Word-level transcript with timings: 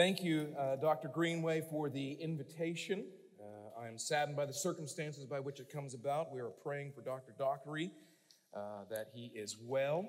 Thank 0.00 0.22
you, 0.22 0.54
uh, 0.58 0.76
Dr. 0.76 1.08
Greenway, 1.08 1.60
for 1.68 1.90
the 1.90 2.12
invitation. 2.12 3.04
Uh, 3.38 3.82
I 3.82 3.86
am 3.86 3.98
saddened 3.98 4.34
by 4.34 4.46
the 4.46 4.54
circumstances 4.54 5.26
by 5.26 5.40
which 5.40 5.60
it 5.60 5.70
comes 5.70 5.92
about. 5.92 6.32
We 6.32 6.40
are 6.40 6.48
praying 6.48 6.92
for 6.94 7.02
Dr. 7.02 7.34
Dockery 7.38 7.90
uh, 8.56 8.84
that 8.88 9.08
he 9.12 9.30
is 9.34 9.58
well 9.62 10.08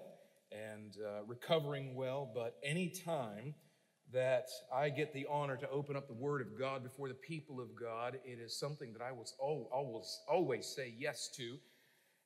and 0.50 0.96
uh, 1.06 1.26
recovering 1.28 1.94
well, 1.94 2.32
but 2.34 2.56
anytime 2.64 3.54
that 4.14 4.48
I 4.74 4.88
get 4.88 5.14
the 5.14 5.28
honor 5.30 5.58
to 5.58 5.70
open 5.70 5.98
up 5.98 6.08
the 6.08 6.14
Word 6.14 6.40
of 6.40 6.58
God 6.58 6.84
before 6.84 7.10
the 7.10 7.14
people 7.14 7.60
of 7.60 7.68
God, 7.78 8.18
it 8.24 8.40
is 8.40 8.58
something 8.58 8.94
that 8.94 9.02
I 9.02 9.12
will 9.12 9.28
always, 9.74 10.20
always 10.32 10.68
say 10.74 10.96
yes 10.98 11.30
to. 11.36 11.58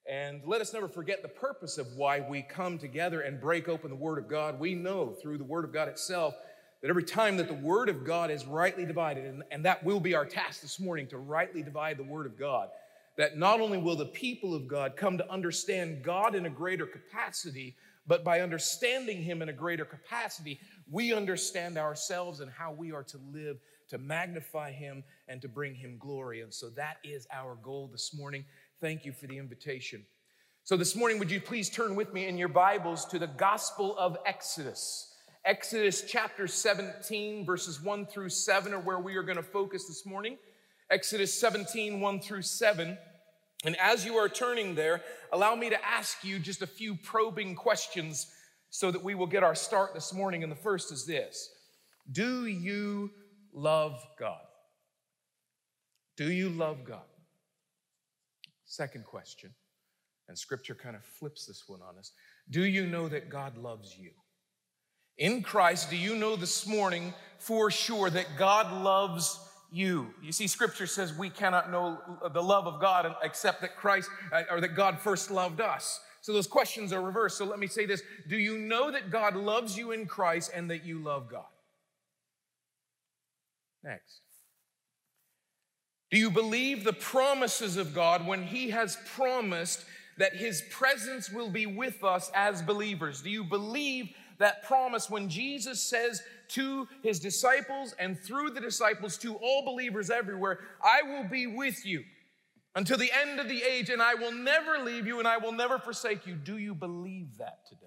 And 0.08 0.44
let 0.46 0.62
us 0.62 0.72
never 0.72 0.88
forget 0.88 1.24
the 1.24 1.30
purpose 1.30 1.80
of 1.80 1.88
why 1.96 2.20
we 2.20 2.44
come 2.44 2.78
together 2.78 3.22
and 3.22 3.42
break 3.42 3.68
open 3.68 3.90
the 3.90 3.96
Word 3.96 4.20
of 4.20 4.30
God. 4.30 4.60
We 4.60 4.76
know 4.76 5.16
through 5.20 5.40
the 5.40 5.44
Word 5.44 5.66
of 5.66 5.74
God 5.74 5.88
itself 5.88 6.36
that 6.86 6.92
every 6.92 7.04
time 7.04 7.36
that 7.38 7.48
the 7.48 7.54
Word 7.56 7.90
of 7.90 8.06
God 8.06 8.30
is 8.30 8.46
rightly 8.46 8.86
divided, 8.86 9.26
and, 9.26 9.42
and 9.50 9.66
that 9.66 9.84
will 9.84 10.00
be 10.00 10.14
our 10.14 10.24
task 10.24 10.62
this 10.62 10.80
morning 10.80 11.08
to 11.08 11.18
rightly 11.18 11.64
divide 11.64 11.98
the 11.98 12.04
Word 12.04 12.28
of 12.28 12.38
God, 12.38 12.70
that 13.18 13.40
not 13.40 13.60
only 13.60 13.80
will 13.80 13.96
the 13.96 14.06
people 14.06 14.54
of 14.54 14.68
God 14.68 14.96
come 14.96 15.18
to 15.18 15.28
understand 15.32 16.04
God 16.04 16.36
in 16.36 16.46
a 16.46 16.50
greater 16.52 16.86
capacity, 16.86 17.76
but 18.06 18.24
by 18.24 18.42
understanding 18.42 19.24
Him 19.24 19.42
in 19.42 19.50
a 19.50 19.52
greater 19.52 19.84
capacity, 19.84 20.60
we 20.88 21.12
understand 21.12 21.80
ourselves 21.80 22.40
and 22.40 22.52
how 22.52 22.72
we 22.72 22.92
are 22.92 23.02
to 23.06 23.18
live 23.34 23.58
to 23.90 23.98
magnify 23.98 24.72
Him 24.72 25.04
and 25.28 25.42
to 25.42 25.48
bring 25.48 25.74
Him 25.74 25.98
glory. 25.98 26.42
And 26.42 26.54
so 26.54 26.70
that 26.70 26.98
is 27.04 27.26
our 27.34 27.56
goal 27.64 27.90
this 27.92 28.14
morning. 28.16 28.46
Thank 28.80 29.06
you 29.06 29.12
for 29.12 29.26
the 29.26 29.40
invitation. 29.40 30.06
So, 30.64 30.78
this 30.78 30.96
morning, 30.96 31.18
would 31.18 31.32
you 31.32 31.42
please 31.42 31.68
turn 31.68 31.96
with 31.96 32.14
me 32.14 32.28
in 32.28 32.38
your 32.38 32.48
Bibles 32.48 33.06
to 33.06 33.18
the 33.18 33.26
Gospel 33.26 33.98
of 33.98 34.20
Exodus? 34.28 35.15
Exodus 35.46 36.04
chapter 36.08 36.48
17, 36.48 37.46
verses 37.46 37.80
1 37.80 38.08
through 38.08 38.30
7 38.30 38.74
are 38.74 38.80
where 38.80 38.98
we 38.98 39.16
are 39.16 39.22
going 39.22 39.36
to 39.36 39.44
focus 39.44 39.86
this 39.86 40.04
morning. 40.04 40.40
Exodus 40.90 41.32
17, 41.40 42.00
1 42.00 42.20
through 42.20 42.42
7. 42.42 42.98
And 43.64 43.78
as 43.80 44.04
you 44.04 44.16
are 44.16 44.28
turning 44.28 44.74
there, 44.74 45.04
allow 45.32 45.54
me 45.54 45.70
to 45.70 45.86
ask 45.86 46.24
you 46.24 46.40
just 46.40 46.64
a 46.64 46.68
few 46.68 46.96
probing 46.96 47.54
questions 47.54 48.26
so 48.72 48.90
that 48.90 49.04
we 49.04 49.14
will 49.14 49.28
get 49.28 49.44
our 49.44 49.54
start 49.54 49.94
this 49.94 50.12
morning. 50.12 50.42
And 50.42 50.52
the 50.52 50.56
first 50.56 50.92
is 50.92 51.06
this 51.06 51.52
Do 52.12 52.48
you 52.48 53.12
love 53.54 54.04
God? 54.20 54.42
Do 56.18 56.32
you 56.32 56.50
love 56.50 56.86
God? 56.86 57.06
Second 58.66 59.06
question, 59.06 59.52
and 60.28 60.36
scripture 60.36 60.74
kind 60.74 60.96
of 60.96 61.06
flips 61.06 61.46
this 61.46 61.66
one 61.68 61.82
on 61.88 62.00
us 62.00 62.14
Do 62.50 62.64
you 62.64 62.88
know 62.88 63.08
that 63.10 63.30
God 63.30 63.60
loves 63.60 63.96
you? 63.96 64.10
In 65.18 65.42
Christ, 65.42 65.90
do 65.90 65.96
you 65.96 66.16
know 66.16 66.36
this 66.36 66.68
morning 66.68 67.14
for 67.40 67.72
sure 67.72 68.10
that 68.10 68.38
God 68.38 68.84
loves 68.84 69.40
you? 69.72 70.14
You 70.22 70.34
see, 70.34 70.48
scripture 70.48 70.88
says 70.88 71.18
we 71.18 71.30
cannot 71.30 71.72
know 71.72 72.00
the 72.34 72.44
love 72.44 72.68
of 72.68 72.82
God 72.82 73.16
except 73.24 73.62
that 73.62 73.78
Christ 73.78 74.10
uh, 74.34 74.44
or 74.52 74.60
that 74.60 74.76
God 74.76 75.00
first 75.00 75.32
loved 75.32 75.62
us. 75.62 76.02
So 76.20 76.34
those 76.34 76.48
questions 76.48 76.92
are 76.92 77.02
reversed. 77.02 77.38
So 77.38 77.46
let 77.46 77.60
me 77.60 77.68
say 77.68 77.86
this 77.86 78.02
Do 78.28 78.38
you 78.38 78.58
know 78.58 78.92
that 78.92 79.10
God 79.10 79.36
loves 79.36 79.78
you 79.78 79.92
in 79.92 80.06
Christ 80.06 80.52
and 80.54 80.70
that 80.70 80.84
you 80.84 81.00
love 81.00 81.30
God? 81.30 81.46
Next. 83.84 84.22
Do 86.12 86.18
you 86.18 86.30
believe 86.30 86.84
the 86.84 86.94
promises 86.94 87.78
of 87.78 87.94
God 87.94 88.28
when 88.28 88.44
He 88.44 88.72
has 88.72 88.98
promised 89.16 89.86
that 90.18 90.36
His 90.36 90.64
presence 90.72 91.30
will 91.30 91.50
be 91.50 91.66
with 91.66 92.04
us 92.04 92.32
as 92.34 92.62
believers? 92.62 93.22
Do 93.22 93.30
you 93.30 93.44
believe 93.44 94.10
that 94.38 94.64
promise 94.64 95.10
when 95.10 95.30
Jesus 95.30 95.82
says 95.82 96.22
to 96.50 96.88
His 97.02 97.20
disciples 97.20 97.94
and 98.00 98.20
through 98.20 98.52
the 98.52 98.62
disciples 98.62 99.18
to 99.20 99.36
all 99.36 99.66
believers 99.66 100.10
everywhere, 100.10 100.60
I 100.84 101.02
will 101.04 101.24
be 101.24 101.48
with 101.48 101.86
you 101.86 102.04
until 102.76 102.98
the 102.98 103.12
end 103.12 103.40
of 103.40 103.48
the 103.48 103.64
age 103.64 103.90
and 103.90 104.02
I 104.02 104.16
will 104.16 104.34
never 104.34 104.80
leave 104.80 105.08
you 105.08 105.20
and 105.20 105.28
I 105.28 105.38
will 105.38 105.54
never 105.54 105.80
forsake 105.80 106.28
you? 106.28 106.36
Do 106.36 106.58
you 106.58 106.76
believe 106.76 107.38
that 107.38 107.66
today? 107.68 107.86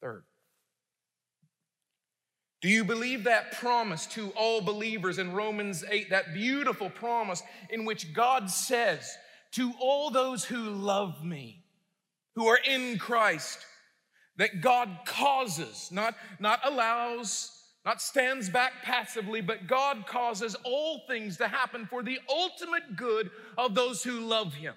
Third, 0.00 0.24
do 2.62 2.68
you 2.68 2.84
believe 2.84 3.24
that 3.24 3.52
promise 3.52 4.06
to 4.06 4.30
all 4.36 4.60
believers 4.60 5.18
in 5.18 5.32
Romans 5.32 5.84
8, 5.88 6.10
that 6.10 6.32
beautiful 6.32 6.90
promise 6.90 7.42
in 7.70 7.84
which 7.84 8.12
God 8.12 8.48
says, 8.48 9.16
To 9.52 9.72
all 9.80 10.10
those 10.10 10.44
who 10.44 10.70
love 10.70 11.24
me, 11.24 11.64
who 12.36 12.46
are 12.46 12.60
in 12.64 12.98
Christ, 12.98 13.66
that 14.36 14.60
God 14.60 14.88
causes, 15.04 15.90
not, 15.92 16.14
not 16.40 16.60
allows, 16.64 17.50
not 17.84 18.00
stands 18.00 18.48
back 18.48 18.72
passively, 18.82 19.40
but 19.40 19.66
God 19.66 20.06
causes 20.06 20.56
all 20.64 21.02
things 21.08 21.36
to 21.38 21.48
happen 21.48 21.86
for 21.86 22.02
the 22.02 22.18
ultimate 22.28 22.96
good 22.96 23.30
of 23.58 23.74
those 23.74 24.02
who 24.02 24.20
love 24.20 24.54
Him. 24.54 24.74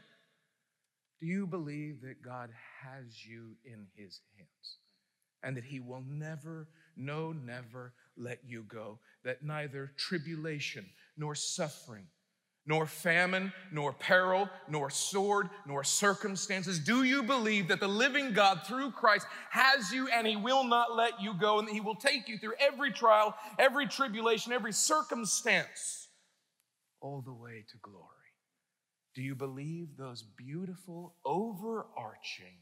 Do 1.21 1.27
you 1.27 1.47
believe 1.47 2.01
that 2.01 2.21
God 2.23 2.49
has 2.83 3.25
you 3.25 3.55
in 3.63 3.87
His 3.95 4.19
hands 4.37 4.77
and 5.43 5.55
that 5.55 5.63
He 5.63 5.79
will 5.79 6.03
never 6.07 6.67
no, 6.95 7.31
never 7.33 7.93
let 8.17 8.39
you 8.45 8.63
go, 8.63 8.99
that 9.23 9.43
neither 9.43 9.91
tribulation 9.97 10.85
nor 11.17 11.35
suffering, 11.35 12.07
nor 12.67 12.87
famine, 12.87 13.53
nor 13.71 13.93
peril, 13.93 14.49
nor 14.67 14.89
sword, 14.89 15.49
nor 15.67 15.83
circumstances. 15.83 16.79
Do 16.79 17.03
you 17.03 17.21
believe 17.21 17.67
that 17.67 17.79
the 17.79 17.87
living 17.87 18.33
God 18.33 18.61
through 18.65 18.91
Christ 18.91 19.27
has 19.51 19.91
you 19.91 20.07
and 20.07 20.25
he 20.25 20.35
will 20.35 20.63
not 20.63 20.95
let 20.95 21.21
you 21.21 21.33
go 21.35 21.59
and 21.59 21.67
that 21.67 21.73
he 21.73 21.81
will 21.81 21.95
take 21.95 22.27
you 22.27 22.37
through 22.37 22.55
every 22.59 22.91
trial, 22.91 23.35
every 23.59 23.87
tribulation, 23.87 24.51
every 24.51 24.73
circumstance, 24.73 26.07
all 27.01 27.21
the 27.21 27.33
way 27.33 27.63
to 27.69 27.77
glory? 27.81 28.09
Do 29.13 29.21
you 29.21 29.35
believe 29.35 29.95
those 29.97 30.23
beautiful, 30.23 31.15
overarching 31.23 32.57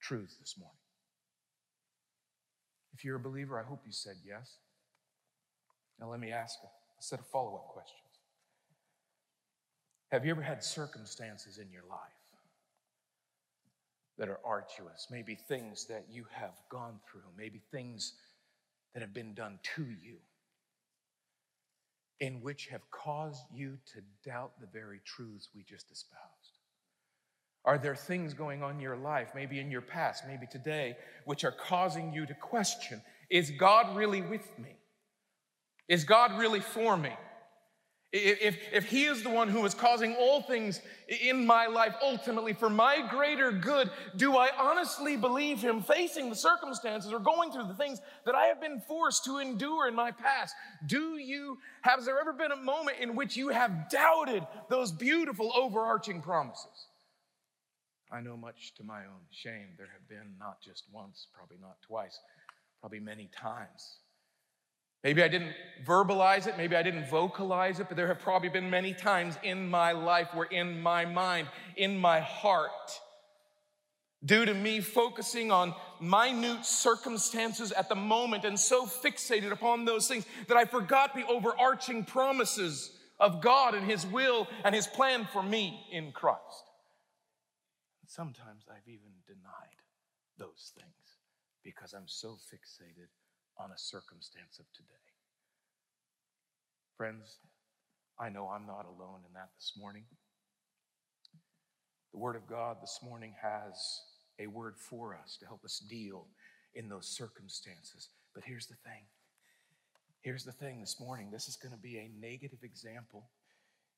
truths 0.00 0.36
this 0.38 0.56
morning? 0.58 0.76
If 2.92 3.04
you're 3.04 3.16
a 3.16 3.20
believer, 3.20 3.58
I 3.58 3.66
hope 3.66 3.80
you 3.86 3.92
said 3.92 4.16
yes. 4.24 4.56
Now, 5.98 6.10
let 6.10 6.20
me 6.20 6.30
ask 6.30 6.58
a 6.62 7.02
set 7.02 7.18
of 7.18 7.26
follow 7.26 7.54
up 7.54 7.68
questions. 7.68 8.09
Have 10.12 10.24
you 10.24 10.32
ever 10.32 10.42
had 10.42 10.64
circumstances 10.64 11.58
in 11.58 11.70
your 11.70 11.84
life 11.88 12.00
that 14.18 14.28
are 14.28 14.40
arduous? 14.44 15.06
Maybe 15.10 15.36
things 15.36 15.86
that 15.86 16.06
you 16.10 16.26
have 16.32 16.54
gone 16.68 16.98
through, 17.10 17.30
maybe 17.38 17.60
things 17.70 18.14
that 18.92 19.00
have 19.00 19.14
been 19.14 19.34
done 19.34 19.60
to 19.76 19.84
you, 19.84 20.16
in 22.18 22.42
which 22.42 22.66
have 22.66 22.90
caused 22.90 23.44
you 23.54 23.78
to 23.92 24.28
doubt 24.28 24.52
the 24.60 24.66
very 24.66 25.00
truths 25.04 25.48
we 25.54 25.62
just 25.62 25.90
espoused? 25.92 26.58
Are 27.64 27.78
there 27.78 27.94
things 27.94 28.34
going 28.34 28.62
on 28.62 28.76
in 28.76 28.80
your 28.80 28.96
life, 28.96 29.30
maybe 29.34 29.60
in 29.60 29.70
your 29.70 29.80
past, 29.80 30.24
maybe 30.26 30.46
today, 30.50 30.96
which 31.24 31.44
are 31.44 31.52
causing 31.52 32.12
you 32.12 32.26
to 32.26 32.34
question 32.34 33.00
Is 33.30 33.52
God 33.52 33.96
really 33.96 34.22
with 34.22 34.58
me? 34.58 34.76
Is 35.88 36.04
God 36.04 36.38
really 36.38 36.60
for 36.60 36.96
me? 36.96 37.12
If, 38.12 38.58
if 38.72 38.84
He 38.86 39.04
is 39.04 39.22
the 39.22 39.30
one 39.30 39.48
who 39.48 39.64
is 39.64 39.72
causing 39.72 40.16
all 40.16 40.42
things 40.42 40.80
in 41.08 41.46
my 41.46 41.66
life 41.66 41.94
ultimately 42.02 42.52
for 42.52 42.68
my 42.68 43.06
greater 43.08 43.52
good, 43.52 43.88
do 44.16 44.36
I 44.36 44.50
honestly 44.58 45.16
believe 45.16 45.62
Him 45.62 45.80
facing 45.80 46.28
the 46.28 46.34
circumstances 46.34 47.12
or 47.12 47.20
going 47.20 47.52
through 47.52 47.68
the 47.68 47.74
things 47.74 48.00
that 48.26 48.34
I 48.34 48.46
have 48.46 48.60
been 48.60 48.80
forced 48.88 49.24
to 49.26 49.38
endure 49.38 49.86
in 49.86 49.94
my 49.94 50.10
past? 50.10 50.56
Do 50.86 51.18
you, 51.18 51.58
has 51.82 52.04
there 52.04 52.18
ever 52.20 52.32
been 52.32 52.50
a 52.50 52.56
moment 52.56 52.98
in 53.00 53.14
which 53.14 53.36
you 53.36 53.50
have 53.50 53.88
doubted 53.88 54.44
those 54.68 54.90
beautiful 54.90 55.52
overarching 55.54 56.20
promises? 56.20 56.88
I 58.12 58.20
know 58.20 58.36
much 58.36 58.74
to 58.74 58.82
my 58.82 59.02
own 59.02 59.22
shame. 59.30 59.68
There 59.78 59.86
have 59.92 60.08
been 60.08 60.34
not 60.36 60.60
just 60.60 60.84
once, 60.92 61.28
probably 61.32 61.58
not 61.60 61.76
twice, 61.86 62.18
probably 62.80 62.98
many 62.98 63.30
times. 63.36 63.98
Maybe 65.02 65.22
I 65.22 65.28
didn't 65.28 65.54
verbalize 65.84 66.46
it, 66.46 66.58
maybe 66.58 66.76
I 66.76 66.82
didn't 66.82 67.08
vocalize 67.08 67.80
it, 67.80 67.88
but 67.88 67.96
there 67.96 68.08
have 68.08 68.18
probably 68.18 68.50
been 68.50 68.68
many 68.68 68.92
times 68.92 69.38
in 69.42 69.68
my 69.68 69.92
life 69.92 70.34
where 70.34 70.46
in 70.46 70.80
my 70.82 71.06
mind, 71.06 71.48
in 71.76 71.96
my 71.96 72.20
heart, 72.20 73.00
due 74.22 74.44
to 74.44 74.52
me 74.52 74.80
focusing 74.80 75.50
on 75.50 75.74
minute 76.00 76.66
circumstances 76.66 77.72
at 77.72 77.88
the 77.88 77.94
moment 77.94 78.44
and 78.44 78.58
so 78.60 78.84
fixated 78.84 79.52
upon 79.52 79.86
those 79.86 80.06
things 80.06 80.26
that 80.48 80.58
I 80.58 80.66
forgot 80.66 81.14
the 81.14 81.26
overarching 81.26 82.04
promises 82.04 82.92
of 83.18 83.40
God 83.40 83.74
and 83.74 83.90
His 83.90 84.06
will 84.06 84.48
and 84.64 84.74
His 84.74 84.86
plan 84.86 85.26
for 85.32 85.42
me 85.42 85.86
in 85.90 86.12
Christ. 86.12 86.70
Sometimes 88.06 88.66
I've 88.68 88.88
even 88.88 89.12
denied 89.26 89.80
those 90.36 90.72
things 90.74 90.90
because 91.62 91.94
I'm 91.94 92.08
so 92.08 92.36
fixated 92.52 93.08
on 93.62 93.70
a 93.72 93.78
circumstance 93.78 94.58
of 94.58 94.66
today. 94.74 94.88
Friends, 96.96 97.38
I 98.18 98.28
know 98.30 98.48
I'm 98.48 98.66
not 98.66 98.86
alone 98.86 99.20
in 99.26 99.32
that 99.34 99.50
this 99.58 99.74
morning. 99.78 100.04
The 102.12 102.18
Word 102.18 102.36
of 102.36 102.46
God 102.46 102.78
this 102.82 103.00
morning 103.02 103.34
has 103.42 104.00
a 104.40 104.46
word 104.46 104.74
for 104.78 105.14
us 105.14 105.36
to 105.40 105.46
help 105.46 105.64
us 105.64 105.82
deal 105.88 106.26
in 106.74 106.88
those 106.88 107.08
circumstances 107.08 108.08
But 108.34 108.44
here's 108.46 108.66
the 108.66 108.76
thing. 108.76 109.04
Here's 110.22 110.44
the 110.44 110.52
thing 110.52 110.80
this 110.80 111.00
morning. 111.00 111.30
This 111.30 111.48
is 111.48 111.56
going 111.56 111.74
to 111.74 111.80
be 111.80 111.98
a 111.98 112.10
negative 112.20 112.60
example. 112.62 113.30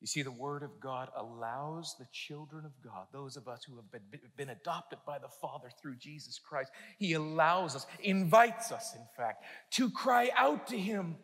You 0.03 0.09
see, 0.09 0.23
the 0.23 0.33
Word 0.33 0.65
of 0.65 0.81
God 0.81 1.11
allows 1.17 1.95
the 1.97 2.09
children 2.11 2.65
of 2.65 2.73
God, 2.83 3.07
those 3.13 3.37
of 3.37 3.47
us 3.47 3.63
who 3.63 3.77
have 3.77 3.89
been, 3.93 4.03
been 4.37 4.49
adopted 4.49 4.99
by 5.07 5.21
the 5.21 5.29
Father 5.29 5.69
through 5.81 5.95
Jesus 5.95 6.41
Christ, 6.41 6.73
He 6.99 7.13
allows 7.13 7.77
us, 7.77 7.87
invites 8.01 8.73
us, 8.73 8.97
in 8.97 9.07
fact, 9.17 9.45
to 9.75 9.91
cry 9.91 10.29
out 10.37 10.67
to 10.67 10.77
Him 10.77 11.15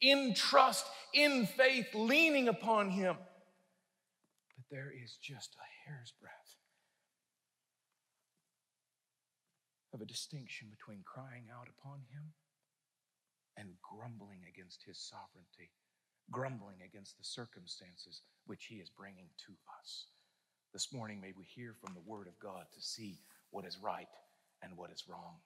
in 0.00 0.32
trust, 0.32 0.86
in 1.12 1.44
faith, 1.44 1.84
leaning 1.92 2.48
upon 2.48 2.88
Him. 2.88 3.16
But 4.56 4.64
there 4.70 4.90
is 5.04 5.18
just 5.20 5.54
a 5.56 5.90
hair's 5.90 6.14
breadth 6.18 6.32
of 9.92 10.00
a 10.00 10.06
distinction 10.06 10.68
between 10.70 11.02
crying 11.04 11.44
out 11.54 11.68
upon 11.78 11.98
Him 12.10 12.32
and 13.58 13.68
grumbling 13.82 14.40
against 14.48 14.82
His 14.86 14.98
sovereignty, 14.98 15.72
grumbling 16.30 16.82
against 16.84 17.18
the 17.18 17.24
circumstances 17.24 18.22
which 18.46 18.66
He 18.66 18.76
is 18.76 18.90
bringing 18.90 19.28
to 19.46 19.52
us. 19.80 20.06
This 20.72 20.92
morning, 20.92 21.20
may 21.20 21.32
we 21.36 21.44
hear 21.44 21.74
from 21.80 21.94
the 21.94 22.10
Word 22.10 22.26
of 22.26 22.38
God 22.38 22.64
to 22.74 22.80
see 22.80 23.18
what 23.50 23.64
is 23.64 23.78
right 23.82 24.08
and 24.62 24.76
what 24.76 24.90
is 24.90 25.04
wrong. 25.08 25.36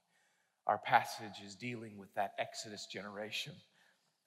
Our 0.67 0.79
passage 0.79 1.43
is 1.45 1.55
dealing 1.55 1.99
with 1.99 2.13
that 2.15 2.33
Exodus 2.39 2.87
generation 2.87 3.55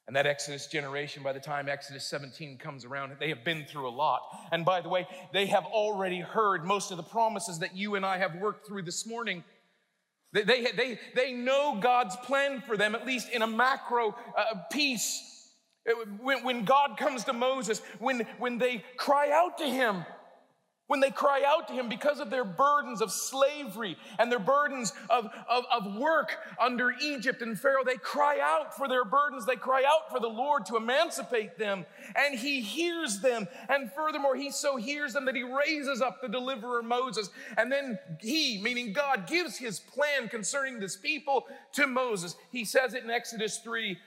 and 0.07 0.15
that 0.15 0.25
Exodus 0.25 0.67
generation, 0.67 1.23
by 1.23 1.31
the 1.31 1.39
time 1.39 1.69
Exodus 1.69 2.05
17 2.07 2.57
comes 2.57 2.85
around, 2.85 3.13
they 3.19 3.29
have 3.29 3.45
been 3.45 3.65
through 3.65 3.87
a 3.87 3.91
lot. 3.91 4.21
And 4.51 4.65
by 4.65 4.81
the 4.81 4.89
way, 4.89 5.07
they 5.31 5.45
have 5.45 5.65
already 5.65 6.19
heard 6.19 6.65
most 6.65 6.91
of 6.91 6.97
the 6.97 7.03
promises 7.03 7.59
that 7.59 7.75
you 7.75 7.95
and 7.95 8.05
I 8.05 8.17
have 8.17 8.35
worked 8.35 8.67
through 8.67 8.81
this 8.81 9.05
morning. 9.05 9.43
They, 10.33 10.43
they, 10.43 10.63
they, 10.75 10.99
they 11.15 11.33
know 11.33 11.77
God's 11.79 12.15
plan 12.17 12.63
for 12.65 12.75
them, 12.77 12.95
at 12.95 13.05
least 13.05 13.29
in 13.29 13.41
a 13.41 13.47
macro 13.47 14.15
uh, 14.35 14.55
piece. 14.71 15.40
When, 16.21 16.43
when 16.43 16.65
God 16.65 16.97
comes 16.97 17.23
to 17.25 17.33
Moses, 17.33 17.81
when, 17.99 18.27
when 18.37 18.57
they 18.57 18.83
cry 18.97 19.31
out 19.31 19.57
to 19.57 19.65
him, 19.65 20.05
when 20.91 20.99
they 20.99 21.09
cry 21.09 21.41
out 21.47 21.69
to 21.69 21.73
him 21.73 21.87
because 21.87 22.19
of 22.19 22.29
their 22.29 22.43
burdens 22.43 23.01
of 23.01 23.13
slavery 23.13 23.95
and 24.19 24.29
their 24.29 24.39
burdens 24.39 24.91
of, 25.09 25.29
of, 25.49 25.63
of, 25.71 25.95
work 25.95 26.35
under 26.59 26.91
Egypt 27.01 27.41
and 27.41 27.57
Pharaoh, 27.57 27.85
they 27.85 27.95
cry 27.95 28.39
out 28.43 28.75
for 28.75 28.89
their 28.89 29.05
burdens. 29.05 29.45
They 29.45 29.55
cry 29.55 29.85
out 29.87 30.11
for 30.11 30.19
the 30.19 30.27
Lord 30.27 30.65
to 30.65 30.75
emancipate 30.75 31.57
them. 31.57 31.85
And 32.17 32.37
he 32.37 32.59
hears 32.59 33.21
them. 33.21 33.47
And 33.69 33.89
furthermore, 33.93 34.35
he 34.35 34.51
so 34.51 34.75
hears 34.75 35.13
them 35.13 35.23
that 35.27 35.35
he 35.37 35.43
raises 35.43 36.01
up 36.01 36.21
the 36.21 36.27
deliverer 36.27 36.83
Moses. 36.83 37.29
And 37.57 37.71
then 37.71 37.97
he, 38.19 38.61
meaning 38.61 38.91
God, 38.91 39.27
gives 39.27 39.57
his 39.57 39.79
plan 39.79 40.27
concerning 40.27 40.77
this 40.81 40.97
people 40.97 41.45
to 41.71 41.87
Moses. 41.87 42.35
He 42.51 42.65
says 42.65 42.95
it 42.95 43.05
in 43.05 43.09
Exodus 43.09 43.59
3 43.59 43.97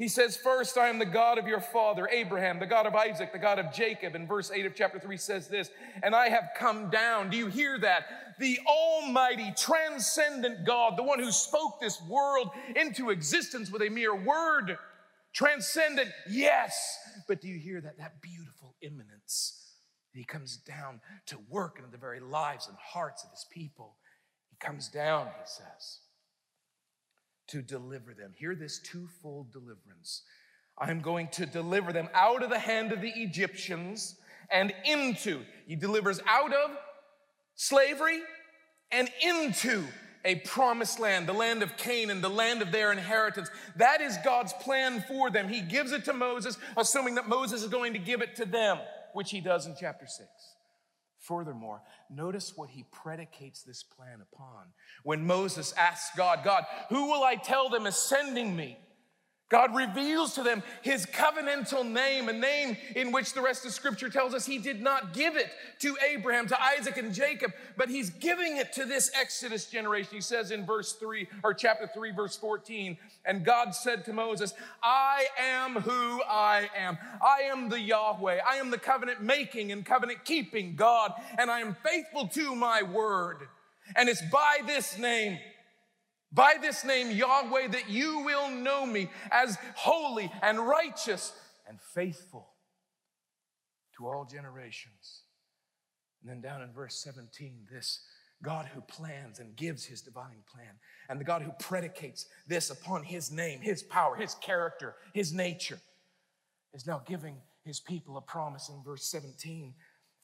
he 0.00 0.08
says, 0.08 0.34
First, 0.34 0.78
I 0.78 0.88
am 0.88 0.98
the 0.98 1.04
God 1.04 1.36
of 1.36 1.46
your 1.46 1.60
father, 1.60 2.08
Abraham, 2.10 2.58
the 2.58 2.64
God 2.64 2.86
of 2.86 2.94
Isaac, 2.94 3.34
the 3.34 3.38
God 3.38 3.58
of 3.58 3.70
Jacob. 3.70 4.14
And 4.14 4.26
verse 4.26 4.50
8 4.50 4.64
of 4.64 4.74
chapter 4.74 4.98
3 4.98 5.18
says 5.18 5.46
this, 5.46 5.68
and 6.02 6.14
I 6.14 6.30
have 6.30 6.52
come 6.56 6.88
down. 6.88 7.28
Do 7.28 7.36
you 7.36 7.48
hear 7.48 7.78
that? 7.80 8.06
The 8.38 8.58
Almighty, 8.66 9.52
transcendent 9.58 10.64
God, 10.64 10.96
the 10.96 11.02
one 11.02 11.18
who 11.18 11.30
spoke 11.30 11.82
this 11.82 12.00
world 12.08 12.48
into 12.74 13.10
existence 13.10 13.70
with 13.70 13.82
a 13.82 13.90
mere 13.90 14.16
word. 14.16 14.78
Transcendent, 15.34 16.08
yes. 16.30 16.96
But 17.28 17.42
do 17.42 17.48
you 17.48 17.58
hear 17.58 17.82
that? 17.82 17.98
That 17.98 18.22
beautiful 18.22 18.76
immanence. 18.80 19.74
He 20.14 20.24
comes 20.24 20.56
down 20.56 21.02
to 21.26 21.36
work 21.50 21.76
into 21.76 21.90
the 21.90 21.98
very 21.98 22.20
lives 22.20 22.68
and 22.68 22.76
hearts 22.78 23.22
of 23.22 23.30
his 23.32 23.44
people. 23.52 23.96
He 24.48 24.56
comes 24.66 24.88
down, 24.88 25.26
he 25.26 25.44
says 25.44 25.98
to 27.50 27.62
deliver 27.62 28.14
them. 28.14 28.32
Hear 28.36 28.54
this 28.54 28.78
twofold 28.78 29.52
deliverance. 29.52 30.22
I'm 30.78 31.00
going 31.00 31.28
to 31.32 31.46
deliver 31.46 31.92
them 31.92 32.08
out 32.14 32.42
of 32.42 32.50
the 32.50 32.58
hand 32.58 32.92
of 32.92 33.00
the 33.00 33.10
Egyptians 33.10 34.16
and 34.50 34.72
into, 34.84 35.42
he 35.66 35.76
delivers 35.76 36.20
out 36.26 36.52
of 36.52 36.70
slavery 37.54 38.18
and 38.90 39.08
into 39.22 39.84
a 40.24 40.36
promised 40.36 40.98
land, 40.98 41.26
the 41.26 41.32
land 41.32 41.62
of 41.62 41.76
Canaan, 41.76 42.20
the 42.20 42.28
land 42.28 42.62
of 42.62 42.72
their 42.72 42.92
inheritance. 42.92 43.48
That 43.76 44.00
is 44.00 44.16
God's 44.24 44.52
plan 44.54 45.04
for 45.06 45.30
them. 45.30 45.48
He 45.48 45.60
gives 45.60 45.92
it 45.92 46.04
to 46.06 46.12
Moses, 46.12 46.58
assuming 46.76 47.14
that 47.14 47.28
Moses 47.28 47.62
is 47.62 47.68
going 47.68 47.92
to 47.92 47.98
give 47.98 48.20
it 48.20 48.36
to 48.36 48.44
them, 48.44 48.78
which 49.12 49.30
he 49.30 49.40
does 49.40 49.66
in 49.66 49.76
chapter 49.78 50.06
6. 50.06 50.28
Furthermore, 51.20 51.82
notice 52.08 52.56
what 52.56 52.70
he 52.70 52.84
predicates 52.90 53.62
this 53.62 53.82
plan 53.82 54.20
upon. 54.22 54.66
When 55.02 55.26
Moses 55.26 55.72
asks 55.74 56.16
God, 56.16 56.40
God, 56.42 56.64
who 56.88 57.10
will 57.10 57.22
I 57.22 57.34
tell 57.34 57.68
them 57.68 57.86
is 57.86 57.96
sending 57.96 58.56
me? 58.56 58.78
God 59.50 59.74
reveals 59.74 60.34
to 60.34 60.44
them 60.44 60.62
his 60.80 61.04
covenantal 61.06 61.84
name, 61.84 62.28
a 62.28 62.32
name 62.32 62.76
in 62.94 63.10
which 63.10 63.34
the 63.34 63.42
rest 63.42 63.66
of 63.66 63.72
scripture 63.72 64.08
tells 64.08 64.32
us 64.32 64.46
he 64.46 64.58
did 64.58 64.80
not 64.80 65.12
give 65.12 65.36
it 65.36 65.50
to 65.80 65.96
Abraham, 66.08 66.46
to 66.46 66.62
Isaac, 66.62 66.96
and 66.96 67.12
Jacob, 67.12 67.52
but 67.76 67.88
he's 67.88 68.10
giving 68.10 68.58
it 68.58 68.72
to 68.74 68.84
this 68.84 69.10
Exodus 69.12 69.66
generation. 69.66 70.10
He 70.12 70.20
says 70.20 70.52
in 70.52 70.64
verse 70.64 70.92
3 70.92 71.26
or 71.42 71.52
chapter 71.52 71.90
3, 71.92 72.12
verse 72.12 72.36
14, 72.36 72.96
and 73.24 73.44
God 73.44 73.74
said 73.74 74.04
to 74.04 74.12
Moses, 74.12 74.54
I 74.84 75.26
am 75.38 75.74
who 75.74 76.22
I 76.22 76.70
am. 76.76 76.96
I 77.20 77.42
am 77.50 77.68
the 77.68 77.80
Yahweh. 77.80 78.38
I 78.48 78.56
am 78.56 78.70
the 78.70 78.78
covenant 78.78 79.20
making 79.20 79.72
and 79.72 79.84
covenant 79.84 80.24
keeping 80.24 80.76
God, 80.76 81.12
and 81.38 81.50
I 81.50 81.58
am 81.58 81.74
faithful 81.84 82.28
to 82.28 82.54
my 82.54 82.82
word. 82.82 83.48
And 83.96 84.08
it's 84.08 84.22
by 84.30 84.58
this 84.64 84.96
name 84.96 85.40
by 86.32 86.54
this 86.60 86.84
name, 86.84 87.10
Yahweh, 87.10 87.68
that 87.68 87.90
you 87.90 88.20
will 88.20 88.50
know 88.50 88.86
me 88.86 89.10
as 89.30 89.58
holy 89.74 90.30
and 90.42 90.58
righteous 90.58 91.32
and 91.68 91.80
faithful 91.80 92.50
to 93.96 94.06
all 94.06 94.24
generations. 94.24 95.22
And 96.22 96.30
then 96.30 96.40
down 96.40 96.62
in 96.62 96.72
verse 96.72 97.02
17, 97.02 97.66
this 97.72 98.04
God 98.42 98.66
who 98.72 98.80
plans 98.82 99.38
and 99.38 99.56
gives 99.56 99.84
his 99.84 100.00
divine 100.00 100.44
plan, 100.52 100.78
and 101.08 101.20
the 101.20 101.24
God 101.24 101.42
who 101.42 101.52
predicates 101.58 102.26
this 102.46 102.70
upon 102.70 103.02
his 103.02 103.30
name, 103.30 103.60
his 103.60 103.82
power, 103.82 104.16
his 104.16 104.34
character, 104.36 104.94
his 105.12 105.32
nature, 105.32 105.80
is 106.72 106.86
now 106.86 107.02
giving 107.06 107.36
his 107.64 107.80
people 107.80 108.16
a 108.16 108.22
promise 108.22 108.68
in 108.68 108.82
verse 108.84 109.04
17 109.10 109.74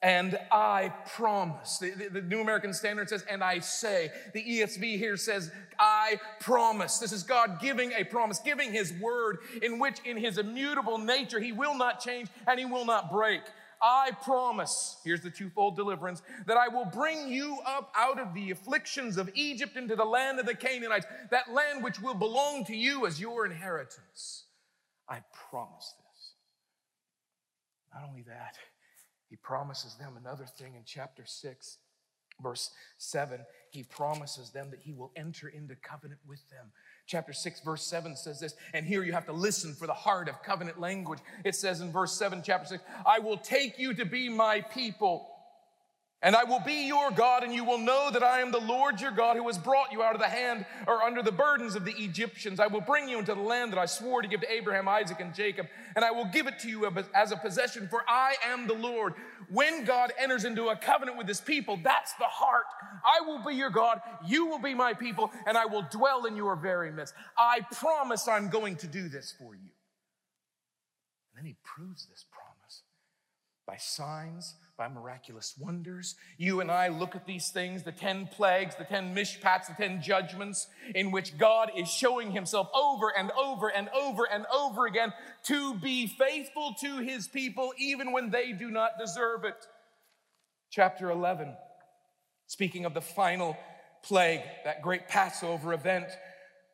and 0.03 0.39
I 0.53 0.93
promise. 1.15 1.79
The, 1.79 1.91
the, 1.91 2.09
the, 2.09 2.23
New 2.23 2.41
American 2.41 2.73
Standard 2.73 3.09
says, 3.09 3.25
and 3.29 3.43
I 3.43 3.61
say. 3.61 4.11
The 4.35 4.43
ESV 4.43 4.99
here 4.99 5.17
says, 5.17 5.51
I 5.81 5.96
promise. 6.41 6.99
This 6.99 7.13
is 7.13 7.23
God 7.23 7.61
giving 7.61 7.93
a 7.93 8.05
promise, 8.05 8.39
giving 8.39 8.73
His 8.73 8.93
word 8.95 9.39
in 9.63 9.79
which, 9.79 9.99
in 10.05 10.17
His 10.17 10.39
immutable 10.39 10.99
nature, 10.99 11.41
He 11.41 11.53
will 11.53 11.77
not 11.77 12.01
change 12.01 12.29
and 12.47 12.59
He 12.59 12.65
will 12.65 12.85
not 12.85 13.11
break. 13.11 13.43
I 13.83 14.13
promise, 14.23 14.97
here's 15.05 15.21
the 15.21 15.31
twofold 15.31 15.77
deliverance, 15.77 16.23
that 16.47 16.57
I 16.57 16.69
will 16.69 16.87
bring 16.87 17.29
you 17.29 17.59
up 17.67 17.93
out 17.95 18.19
of 18.19 18.33
the 18.35 18.51
afflictions 18.51 19.19
of 19.19 19.31
Egypt 19.35 19.77
into 19.77 19.97
the 19.97 20.05
land 20.05 20.41
of 20.41 20.47
the 20.47 20.55
Canaanites, 20.55 21.07
that 21.31 21.53
land 21.53 21.85
which 21.85 22.01
will 22.01 22.15
belong 22.15 22.65
to 22.67 22.75
you 22.75 23.07
as 23.07 23.21
your 23.21 23.45
inheritance. 23.45 24.45
I 25.09 25.21
promise 25.51 25.93
this. 25.99 26.33
Not 27.95 28.09
only 28.09 28.23
that, 28.23 28.57
he 29.29 29.37
promises 29.37 29.95
them 29.97 30.17
another 30.17 30.47
thing 30.47 30.75
in 30.75 30.83
chapter 30.85 31.25
6, 31.27 31.79
verse 32.43 32.71
7. 32.99 33.41
He 33.71 33.83
promises 33.83 34.51
them 34.51 34.71
that 34.71 34.81
he 34.81 34.93
will 34.93 35.13
enter 35.17 35.49
into 35.49 35.75
covenant 35.77 36.21
with 36.27 36.49
them. 36.51 36.71
Chapter 37.07 37.33
6, 37.33 37.61
verse 37.61 37.87
7 37.87 38.17
says 38.17 38.41
this, 38.41 38.55
and 38.75 38.87
here 38.87 39.05
you 39.05 39.13
have 39.13 39.27
to 39.27 39.33
listen 39.33 39.75
for 39.75 39.87
the 39.87 39.95
heart 39.95 40.29
of 40.29 40.43
covenant 40.43 40.81
language. 40.81 41.21
It 41.45 41.55
says 41.55 41.81
in 41.81 41.93
verse 41.93 42.13
7, 42.19 42.43
chapter 42.45 42.67
6, 42.67 42.83
I 43.07 43.19
will 43.19 43.37
take 43.37 43.79
you 43.79 43.95
to 43.95 44.05
be 44.05 44.29
my 44.29 44.61
people 44.61 45.29
and 46.23 46.35
I 46.35 46.45
will 46.45 46.61
be 46.61 46.87
your 46.87 47.11
God, 47.11 47.45
and 47.45 47.53
you 47.53 47.63
will 47.63 47.79
know 47.79 48.11
that 48.11 48.23
I 48.23 48.41
am 48.41 48.51
the 48.51 48.59
Lord 48.59 49.01
your 49.03 49.11
God 49.11 49.37
who 49.37 49.47
has 49.49 49.59
brought 49.59 49.93
you 49.93 50.03
out 50.03 50.15
of 50.15 50.21
the 50.21 50.27
hand 50.27 50.65
or 50.87 51.03
under 51.03 51.23
the 51.23 51.31
burdens 51.31 51.75
of 51.75 51.85
the 51.85 51.93
Egyptians. 51.93 52.59
I 52.59 52.69
will 52.69 52.81
bring 52.81 53.07
you 53.07 53.19
into 53.19 53.35
the 53.35 53.41
land 53.43 53.73
that 53.73 53.79
I 53.79 53.85
swore 53.85 54.23
to 54.23 54.29
give 54.29 54.41
to 54.41 54.51
Abraham, 54.51 54.89
Isaac, 54.89 55.21
and 55.21 55.35
Jacob, 55.35 55.67
and 55.95 56.05
I 56.05 56.11
will 56.11 56.25
give 56.25 56.47
it 56.47 56.59
to 56.61 56.69
you 56.69 56.91
as 57.15 57.33
a 57.33 57.37
possession, 57.37 57.87
for 57.89 58.03
I 58.09 58.35
am 58.47 58.67
the 58.67 58.75
Lord. 58.75 59.13
When 59.51 59.85
God 59.85 60.13
enters 60.19 60.47
into 60.47 60.69
a 60.69 60.77
covenant 60.77 61.19
with 61.19 61.29
his 61.29 61.41
people, 61.41 61.79
that's 61.85 62.15
the 62.15 62.25
heart. 62.25 62.65
I 63.05 63.21
will 63.27 63.45
be 63.45 63.55
your 63.55 63.71
God, 63.71 64.01
you 64.27 64.47
will 64.47 64.59
be 64.59 64.75
my 64.75 64.95
people, 64.95 65.31
and 65.47 65.57
I 65.59 65.67
will 65.67 65.87
dwell 65.91 66.25
in 66.25 66.35
your 66.35 66.57
very 66.57 66.91
midst. 66.91 67.15
I 67.37 67.61
promise 67.73 68.27
I'm 68.27 68.49
going 68.49 68.77
to 68.77 68.87
do 68.87 69.09
this 69.09 69.35
for 69.39 69.55
you. 69.55 69.71
And 71.31 71.37
then 71.37 71.45
he 71.45 71.57
proves 71.63 72.07
this 72.07 72.25
promise 72.33 72.83
by 73.67 73.77
signs 73.77 74.55
by 74.77 74.89
miraculous 74.89 75.55
wonders. 75.59 76.17
You 76.37 76.61
and 76.61 76.71
I 76.71 76.89
look 76.89 77.17
at 77.17 77.27
these 77.27 77.49
things 77.49 77.83
the 77.83 77.93
10 77.93 78.29
plagues, 78.29 78.75
the 78.75 78.85
10 78.85 79.15
mishpats, 79.15 79.67
the 79.67 79.75
10 79.75 80.03
judgments, 80.03 80.67
in 80.95 81.11
which 81.11 81.39
God 81.39 81.71
is 81.77 81.89
showing 81.89 82.31
himself 82.31 82.69
over 82.75 83.13
and 83.17 83.31
over 83.33 83.69
and 83.69 83.89
over 83.91 84.25
and 84.31 84.45
over 84.53 84.87
again 84.87 85.13
to 85.45 85.75
be 85.75 86.07
faithful 86.07 86.75
to 86.81 86.99
his 86.99 87.27
people, 87.29 87.73
even 87.79 88.13
when 88.13 88.31
they 88.31 88.53
do 88.53 88.71
not 88.71 88.99
deserve 88.99 89.45
it. 89.45 89.67
Chapter 90.71 91.11
11, 91.11 91.55
speaking 92.47 92.85
of 92.85 92.93
the 92.93 93.01
final 93.01 93.57
plague, 94.03 94.43
that 94.65 94.83
great 94.83 95.09
Passover 95.09 95.73
event, 95.73 96.07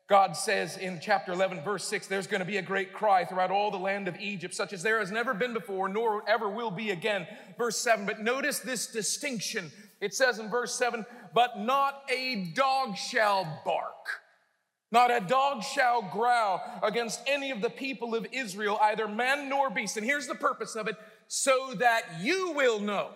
God 0.09 0.35
says 0.35 0.77
in 0.77 0.99
chapter 1.01 1.31
11, 1.31 1.63
verse 1.63 1.85
6, 1.87 2.07
there's 2.07 2.27
going 2.27 2.39
to 2.39 2.45
be 2.45 2.57
a 2.57 2.61
great 2.61 2.93
cry 2.93 3.23
throughout 3.23 3.51
all 3.51 3.71
the 3.71 3.77
land 3.77 4.07
of 4.07 4.19
Egypt, 4.19 4.53
such 4.53 4.73
as 4.73 4.83
there 4.83 4.99
has 4.99 5.11
never 5.11 5.33
been 5.33 5.53
before, 5.53 5.87
nor 5.87 6.27
ever 6.29 6.49
will 6.49 6.71
be 6.71 6.91
again. 6.91 7.25
Verse 7.57 7.77
7. 7.77 8.05
But 8.05 8.21
notice 8.21 8.59
this 8.59 8.87
distinction. 8.87 9.71
It 10.01 10.13
says 10.13 10.39
in 10.39 10.49
verse 10.49 10.75
7, 10.75 11.05
but 11.33 11.59
not 11.59 12.03
a 12.09 12.51
dog 12.53 12.97
shall 12.97 13.61
bark. 13.65 14.21
Not 14.91 15.09
a 15.09 15.21
dog 15.21 15.63
shall 15.63 16.03
growl 16.03 16.61
against 16.83 17.21
any 17.25 17.49
of 17.49 17.61
the 17.61 17.69
people 17.69 18.13
of 18.13 18.27
Israel, 18.31 18.77
either 18.81 19.07
man 19.07 19.49
nor 19.49 19.69
beast. 19.69 19.97
And 19.97 20.05
here's 20.05 20.27
the 20.27 20.35
purpose 20.35 20.75
of 20.75 20.87
it 20.87 20.97
so 21.27 21.73
that 21.79 22.03
you 22.21 22.51
will 22.51 22.79
know 22.79 23.09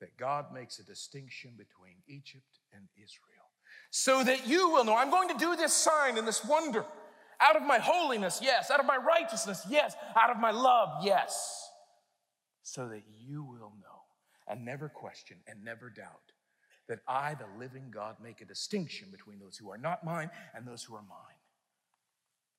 that 0.00 0.16
God 0.16 0.46
makes 0.54 0.78
a 0.78 0.84
distinction 0.84 1.50
between 1.58 1.96
Egypt 2.06 2.60
and 2.72 2.88
Israel. 2.96 3.39
So 3.90 4.22
that 4.22 4.46
you 4.46 4.70
will 4.70 4.84
know. 4.84 4.96
I'm 4.96 5.10
going 5.10 5.28
to 5.28 5.38
do 5.38 5.56
this 5.56 5.72
sign 5.72 6.16
and 6.16 6.26
this 6.26 6.44
wonder 6.44 6.84
out 7.40 7.56
of 7.56 7.62
my 7.62 7.78
holiness, 7.78 8.40
yes. 8.42 8.70
Out 8.70 8.80
of 8.80 8.86
my 8.86 8.98
righteousness, 8.98 9.66
yes. 9.68 9.94
Out 10.14 10.30
of 10.30 10.38
my 10.38 10.50
love, 10.50 11.02
yes. 11.02 11.68
So 12.62 12.88
that 12.88 13.02
you 13.18 13.42
will 13.42 13.72
know 13.80 14.02
and 14.46 14.64
never 14.64 14.88
question 14.88 15.38
and 15.46 15.64
never 15.64 15.88
doubt 15.88 16.32
that 16.88 17.00
I, 17.08 17.34
the 17.34 17.46
living 17.58 17.90
God, 17.90 18.16
make 18.22 18.40
a 18.40 18.44
distinction 18.44 19.08
between 19.10 19.38
those 19.38 19.56
who 19.56 19.70
are 19.70 19.78
not 19.78 20.04
mine 20.04 20.30
and 20.54 20.66
those 20.66 20.82
who 20.82 20.94
are 20.96 21.02
mine. 21.02 21.38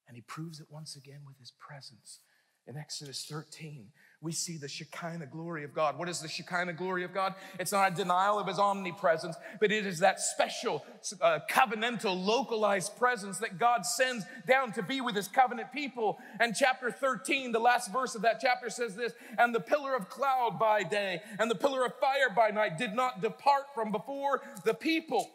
And 0.07 0.15
he 0.15 0.21
proves 0.21 0.59
it 0.59 0.67
once 0.69 0.95
again 0.95 1.19
with 1.27 1.37
his 1.37 1.51
presence. 1.51 2.19
In 2.65 2.77
Exodus 2.77 3.25
13, 3.29 3.87
we 4.21 4.31
see 4.31 4.57
the 4.57 4.67
Shekinah 4.67 5.25
glory 5.25 5.63
of 5.63 5.73
God. 5.73 5.97
What 5.97 6.07
is 6.07 6.19
the 6.19 6.27
Shekinah 6.27 6.73
glory 6.73 7.03
of 7.03 7.11
God? 7.11 7.33
It's 7.59 7.71
not 7.71 7.91
a 7.91 7.95
denial 7.95 8.37
of 8.37 8.47
his 8.47 8.59
omnipresence, 8.59 9.35
but 9.59 9.71
it 9.71 9.85
is 9.85 9.97
that 9.99 10.19
special, 10.19 10.85
uh, 11.19 11.39
covenantal, 11.49 12.23
localized 12.23 12.97
presence 12.97 13.39
that 13.39 13.57
God 13.57 13.83
sends 13.83 14.23
down 14.47 14.73
to 14.73 14.83
be 14.83 15.01
with 15.01 15.15
his 15.15 15.27
covenant 15.27 15.73
people. 15.73 16.19
And 16.39 16.55
chapter 16.55 16.91
13, 16.91 17.51
the 17.51 17.59
last 17.59 17.91
verse 17.91 18.13
of 18.13 18.21
that 18.21 18.39
chapter 18.39 18.69
says 18.69 18.95
this 18.95 19.13
And 19.39 19.55
the 19.55 19.59
pillar 19.59 19.95
of 19.95 20.07
cloud 20.07 20.59
by 20.59 20.83
day 20.83 21.23
and 21.39 21.49
the 21.49 21.55
pillar 21.55 21.83
of 21.83 21.93
fire 21.99 22.29
by 22.29 22.49
night 22.49 22.77
did 22.77 22.93
not 22.93 23.21
depart 23.21 23.73
from 23.73 23.91
before 23.91 24.41
the 24.63 24.75
people. 24.75 25.31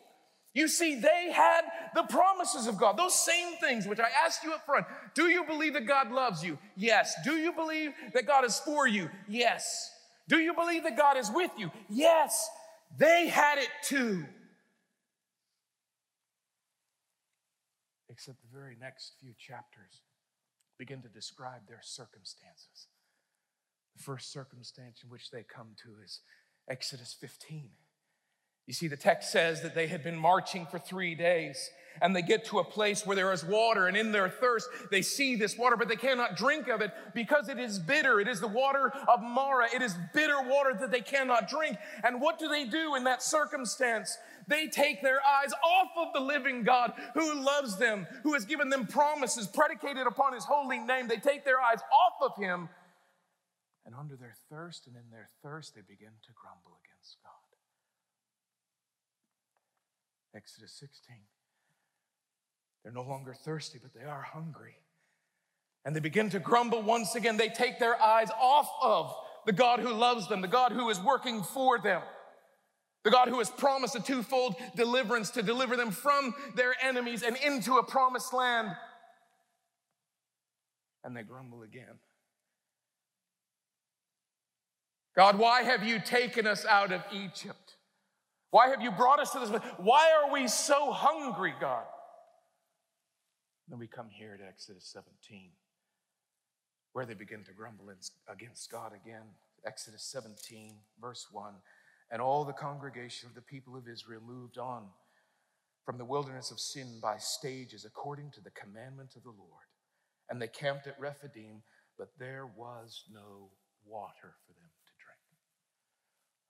You 0.56 0.68
see, 0.68 0.94
they 0.94 1.30
had 1.30 1.64
the 1.94 2.04
promises 2.04 2.66
of 2.66 2.78
God, 2.78 2.96
those 2.96 3.14
same 3.14 3.58
things 3.60 3.86
which 3.86 4.00
I 4.00 4.08
asked 4.25 4.42
you 4.42 4.54
up 4.54 4.64
front. 4.64 4.86
Do 5.12 5.28
you 5.28 5.44
believe 5.44 5.75
that 5.75 5.86
God 5.86 6.10
loves 6.10 6.42
you? 6.42 6.58
Yes. 6.76 7.14
Do 7.26 7.32
you 7.32 7.52
believe 7.52 7.92
that 8.14 8.26
God 8.26 8.42
is 8.42 8.58
for 8.60 8.88
you? 8.88 9.10
Yes. 9.28 9.90
Do 10.28 10.38
you 10.38 10.54
believe 10.54 10.84
that 10.84 10.96
God 10.96 11.18
is 11.18 11.30
with 11.30 11.50
you? 11.58 11.70
Yes. 11.90 12.48
They 12.96 13.28
had 13.28 13.58
it 13.58 13.68
too. 13.84 14.25
Except 18.08 18.38
the 18.40 18.58
very 18.58 18.78
next 18.80 19.12
few 19.20 19.34
chapters 19.38 20.00
begin 20.78 21.02
to 21.02 21.08
describe 21.08 21.68
their 21.68 21.82
circumstances. 21.82 22.86
The 23.94 24.02
first 24.02 24.32
circumstance 24.32 25.02
in 25.04 25.10
which 25.10 25.30
they 25.30 25.42
come 25.42 25.75
to 25.84 26.02
is 26.02 26.20
Exodus 26.66 27.14
15. 27.20 27.68
You 28.66 28.75
see, 28.75 28.88
the 28.88 28.96
text 28.96 29.30
says 29.30 29.62
that 29.62 29.75
they 29.75 29.87
had 29.87 30.02
been 30.02 30.16
marching 30.16 30.66
for 30.66 30.78
three 30.78 31.14
days 31.14 31.70
and 32.02 32.14
they 32.14 32.23
get 32.23 32.44
to 32.46 32.58
a 32.58 32.64
place 32.64 33.06
where 33.06 33.16
there 33.16 33.32
is 33.32 33.44
water 33.44 33.87
and 33.87 33.96
in 33.96 34.12
their 34.12 34.28
thirst 34.28 34.68
they 34.90 35.02
see 35.02 35.37
this 35.37 35.56
water, 35.56 35.76
but 35.76 35.88
they 35.88 35.96
cannot 35.96 36.37
drink 36.37 36.68
of 36.68 36.80
it 36.80 36.92
because 37.14 37.49
it 37.49 37.58
is 37.58 37.78
bitter. 37.78 38.20
It 38.20 38.28
is 38.28 38.40
the 38.40 38.49
water 38.49 38.92
of 39.08 39.23
Marah 39.23 39.68
It 39.75 39.82
is 39.82 39.96
bitter 40.12 40.42
water 40.42 40.75
that 40.80 40.90
they 40.90 41.00
cannot 41.00 41.49
drink. 41.49 41.78
And 42.02 42.20
what 42.20 42.38
do 42.38 42.49
they 42.49 42.64
do 42.64 42.96
in 42.96 43.04
that 43.04 43.23
circumstance? 43.23 44.18
They 44.49 44.66
take 44.66 45.00
their 45.00 45.20
eyes 45.20 45.52
off 45.64 45.90
of 45.96 46.12
the 46.12 46.20
living 46.20 46.64
God 46.64 46.92
who 47.14 47.40
loves 47.40 47.78
them, 47.78 48.06
who 48.25 48.35
has 48.35 48.44
given 48.44 48.68
them 48.68 48.87
promises 48.87 49.46
predicated 49.46 50.06
upon 50.06 50.32
his 50.32 50.44
holy 50.44 50.78
name. 50.78 51.08
They 51.08 51.16
take 51.16 51.44
their 51.44 51.61
eyes 51.61 51.80
off 51.80 52.30
of 52.30 52.42
him 52.42 52.68
and 53.85 53.94
under 53.94 54.16
their 54.16 54.35
thirst 54.50 54.88
and 54.88 54.96
in 54.96 55.08
their 55.12 55.30
thirst 55.42 55.75
they 55.75 55.82
begin 55.82 56.11
to 56.26 56.32
grumble 56.35 56.76
against 56.85 57.18
God. 57.23 57.46
Exodus 60.37 60.73
16. 60.78 61.16
They're 62.85 62.93
no 62.93 63.02
longer 63.02 63.35
thirsty, 63.35 63.81
but 63.83 63.95
they 63.95 64.07
are 64.07 64.23
hungry. 64.23 64.76
And 65.85 65.97
they 65.97 66.00
begin 66.00 66.31
to 66.31 66.38
grumble 66.38 66.83
once 66.83 67.14
again. 67.14 67.37
They 67.37 67.49
take 67.49 67.78
their 67.78 68.00
eyes 68.00 68.28
off 68.38 68.69
of 68.83 69.14
the 69.47 69.52
God 69.52 69.81
who 69.81 69.93
loves 69.93 70.28
them, 70.28 70.40
the 70.40 70.49
God 70.49 70.73
who 70.73 70.90
is 70.90 71.00
working 71.00 71.43
for 71.43 71.78
them, 71.78 72.02
the 73.05 73.11
God 73.11 73.28
who 73.28 73.38
has 73.38 73.50
promised 73.50 73.97
a 73.97 74.00
twofold 74.00 74.57
deliverance 74.75 75.31
to 75.31 75.43
deliver 75.43 75.76
them 75.76 75.90
from 75.90 76.35
their 76.55 76.75
enemies 76.83 77.23
and 77.23 77.37
into 77.37 77.78
a 77.78 77.83
promised 77.83 78.33
land. 78.33 78.69
And 81.02 81.16
they 81.16 81.23
grumble 81.23 81.62
again. 81.62 82.00
God, 85.16 85.38
why 85.38 85.62
have 85.62 85.83
you 85.83 85.99
taken 85.99 86.47
us 86.47 86.66
out 86.66 86.93
of 86.93 87.02
Egypt? 87.12 87.65
Why 88.50 88.69
have 88.69 88.81
you 88.81 88.91
brought 88.91 89.21
us 89.21 89.31
to 89.33 89.38
this? 89.41 89.50
Why 89.79 90.11
are 90.12 90.33
we 90.33 90.49
so 90.49 90.93
hungry, 90.93 91.55
God? 91.61 91.85
Then 93.69 93.79
we 93.79 93.87
come 93.87 94.09
here 94.09 94.37
to 94.37 94.47
Exodus 94.47 94.88
17, 94.93 95.50
where 96.93 97.05
they 97.05 97.15
begin 97.15 97.43
to 97.45 97.53
grumble 97.53 97.87
against 98.29 98.71
God 98.71 98.93
again. 98.93 99.25
Exodus 99.67 100.05
17, 100.05 100.75
verse 101.00 101.26
1. 101.33 101.53
And 102.12 102.23
all 102.23 102.45
the 102.45 102.53
congregation 102.53 103.29
of 103.29 103.35
the 103.35 103.41
people 103.41 103.76
of 103.76 103.88
Israel 103.88 104.23
moved 104.25 104.59
on 104.59 104.85
from 105.85 105.99
the 105.99 106.05
wilderness 106.05 106.53
of 106.53 106.61
sin 106.61 107.00
by 107.03 107.17
stages 107.19 107.85
according 107.85 108.31
to 108.33 108.41
the 108.41 108.50
commandment 108.50 109.17
of 109.17 109.25
the 109.25 109.31
Lord. 109.31 109.67
And 110.31 110.41
they 110.41 110.49
camped 110.49 110.87
at 110.87 110.99
Rephidim, 111.00 111.62
but 111.99 112.11
there 112.19 112.47
was 112.47 113.05
no 113.12 113.50
water 113.85 114.35
for 114.47 114.53
them 114.53 114.71
to 114.87 114.93
drink. 115.03 115.19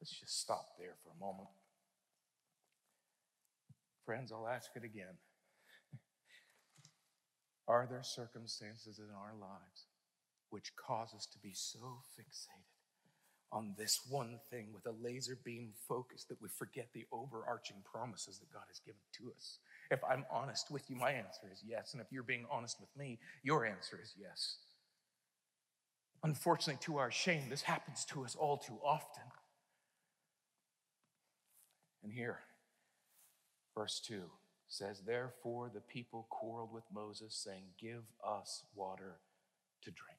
Let's 0.00 0.19
just 0.19 0.41
stop 0.41 0.76
there 0.79 0.97
for 1.03 1.11
a 1.17 1.21
moment. 1.21 1.49
Friends, 4.06 4.30
I'll 4.30 4.46
ask 4.46 4.70
it 4.76 4.84
again. 4.84 5.18
Are 7.68 7.88
there 7.90 8.04
circumstances 8.04 9.00
in 9.00 9.12
our 9.12 9.34
lives 9.34 9.86
which 10.50 10.76
cause 10.76 11.12
us 11.12 11.26
to 11.26 11.38
be 11.40 11.52
so 11.52 11.98
fixated 12.16 12.70
on 13.50 13.75
this 13.76 14.00
one 14.08 14.38
thing 14.48 14.68
with 14.72 14.86
a 14.86 14.94
laser 15.02 15.36
beam 15.44 15.72
focus 15.88 16.25
that 16.28 16.40
we 16.40 16.48
forget 16.48 16.86
the 16.94 17.04
overarching 17.12 17.78
promises 17.84 18.38
that 18.38 18.52
God 18.52 18.62
has 18.68 18.78
given 18.78 19.00
to 19.18 19.32
us? 19.36 19.58
If 19.90 19.98
I'm 20.08 20.25
honest 20.30 20.70
with 20.70 20.88
you, 20.88 20.94
my 20.94 21.10
answer 21.10 21.50
is 21.52 21.64
yes. 21.66 21.92
And 21.92 22.00
if 22.00 22.12
you're 22.12 22.22
being 22.22 22.46
honest 22.48 22.80
with 22.80 22.90
me, 22.96 23.18
your 23.42 23.66
answer 23.66 23.98
is 24.00 24.14
yes. 24.16 24.58
Unfortunately, 26.22 26.78
to 26.84 26.98
our 26.98 27.10
shame, 27.10 27.48
this 27.50 27.62
happens 27.62 28.04
to 28.06 28.25
us 28.25 28.36
all 28.36 28.56
too 28.56 28.78
often. 28.84 29.25
And 32.04 32.12
here, 32.12 32.38
Verse 33.76 34.00
2 34.06 34.23
says, 34.68 35.02
Therefore 35.06 35.71
the 35.73 35.80
people 35.80 36.26
quarreled 36.30 36.73
with 36.73 36.85
Moses, 36.92 37.35
saying, 37.35 37.64
Give 37.80 38.02
us 38.26 38.64
water 38.75 39.21
to 39.83 39.90
drink. 39.90 40.18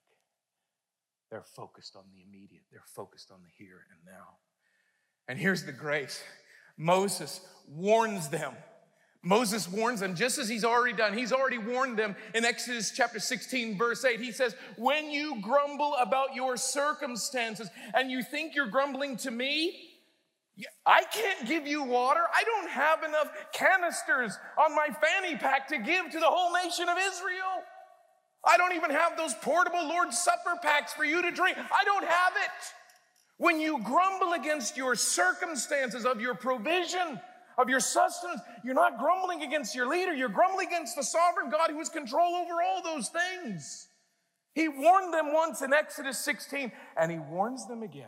They're 1.32 1.44
focused 1.44 1.96
on 1.96 2.04
the 2.14 2.22
immediate, 2.22 2.64
they're 2.72 2.82
focused 2.96 3.32
on 3.32 3.40
the 3.42 3.50
here 3.58 3.82
and 3.92 4.00
now. 4.06 4.38
And 5.28 5.38
here's 5.38 5.64
the 5.64 5.72
grace 5.72 6.24
Moses 6.78 7.42
warns 7.68 8.30
them. 8.30 8.54
Moses 9.24 9.68
warns 9.68 10.00
them 10.00 10.16
just 10.16 10.38
as 10.38 10.48
he's 10.48 10.64
already 10.64 10.96
done. 10.96 11.18
He's 11.18 11.34
already 11.34 11.58
warned 11.58 11.98
them 11.98 12.16
in 12.34 12.46
Exodus 12.46 12.92
chapter 12.96 13.20
16, 13.20 13.78
verse 13.78 14.06
8. 14.06 14.22
He 14.22 14.32
says, 14.32 14.56
When 14.78 15.10
you 15.10 15.42
grumble 15.42 15.96
about 16.00 16.36
your 16.36 16.56
circumstances 16.56 17.70
and 17.94 18.10
you 18.12 18.22
think 18.22 18.56
you're 18.56 18.70
grumbling 18.70 19.18
to 19.18 19.32
me, 19.32 19.97
I 20.86 21.04
can't 21.04 21.48
give 21.48 21.68
you 21.68 21.84
water. 21.84 22.22
I 22.36 22.44
don't 22.44 22.70
have 22.70 23.04
enough 23.04 23.30
canisters 23.54 24.38
on 24.58 24.76
my 24.76 24.88
fanny 24.88 25.36
pack 25.36 25.68
to 25.68 25.78
give 25.78 26.10
to 26.12 26.20
the 26.20 26.26
whole 26.26 26.52
nation 26.54 26.90
of 26.90 26.98
Israel. 26.98 27.64
I 28.44 28.58
don't 28.58 28.74
even 28.74 28.90
have 28.90 29.18
those 29.18 29.34
portable 29.36 29.88
Lord's 29.88 30.18
Supper 30.18 30.58
packs 30.62 30.94
for 30.94 31.04
you 31.04 31.22
to 31.22 31.32
drink. 31.32 31.58
I 31.58 31.84
don't 31.86 32.06
have 32.06 32.34
it. 32.38 32.74
When 33.38 33.60
you 33.60 33.80
grumble 33.84 34.34
against 34.34 34.78
your 34.78 34.96
circumstances 34.96 36.06
of 36.06 36.22
your 36.22 36.34
provision, 36.34 37.20
of 37.58 37.70
your 37.70 37.80
sustenance, 37.80 38.42
you're 38.64 38.74
not 38.74 38.98
grumbling 38.98 39.44
against 39.44 39.76
your 39.76 39.88
leader. 39.88 40.14
You're 40.14 40.30
grumbling 40.30 40.68
against 40.68 40.96
the 40.96 41.04
sovereign 41.04 41.52
God 41.52 41.70
who 41.70 41.78
has 41.78 41.90
control 41.90 42.36
over 42.36 42.64
all 42.64 42.82
those 42.82 43.10
things. 43.10 43.90
He 44.54 44.68
warned 44.68 45.14
them 45.14 45.34
once 45.34 45.62
in 45.62 45.72
Exodus 45.72 46.18
16, 46.20 46.72
and 46.96 47.12
he 47.12 47.20
warns 47.20 47.68
them 47.68 47.84
again. 47.84 48.08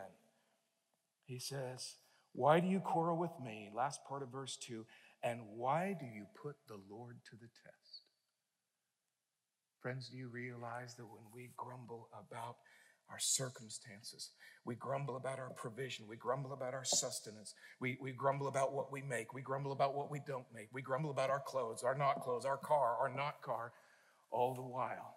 He 1.26 1.38
says, 1.38 1.96
why 2.34 2.60
do 2.60 2.68
you 2.68 2.80
quarrel 2.80 3.18
with 3.18 3.32
me? 3.44 3.70
Last 3.76 4.02
part 4.08 4.24
of 4.24 4.32
verse 4.32 4.58
2. 4.58 4.86
And 5.24 5.42
why 5.56 5.96
do 6.00 6.06
you 6.06 6.26
put 6.42 6.56
the 6.68 6.80
Lord 6.90 7.18
to 7.30 7.36
the 7.36 7.48
test? 7.48 8.04
Friends, 9.82 10.10
do 10.10 10.18
you 10.18 10.30
realize 10.30 10.96
that 10.96 11.06
when 11.06 11.24
we 11.34 11.52
grumble 11.58 12.10
about 12.14 12.56
our 13.10 13.20
circumstances. 13.20 14.32
We 14.66 14.76
grumble 14.76 15.18
about 15.18 15.40
our 15.40 15.50
provision. 15.50 16.06
We 16.08 16.16
grumble 16.16 16.54
about 16.54 16.74
our 16.74 16.86
sustenance. 16.86 17.54
We, 17.80 17.98
we 18.02 18.12
grumble 18.12 18.48
about 18.48 18.74
what 18.74 18.92
we 18.92 19.02
make. 19.02 19.34
We 19.34 19.42
grumble 19.42 19.72
about 19.72 19.96
what 19.96 20.12
we 20.12 20.22
don't 20.28 20.46
make. 20.54 20.70
We 20.72 20.82
grumble 20.82 21.12
about 21.12 21.30
our 21.30 21.42
clothes, 21.46 21.84
our 21.84 21.98
not 21.98 22.22
clothes, 22.22 22.46
our 22.46 22.58
car, 22.58 22.98
our 23.02 23.10
not 23.14 23.42
car, 23.42 23.72
all 24.32 24.54
the 24.54 24.62
while. 24.62 25.16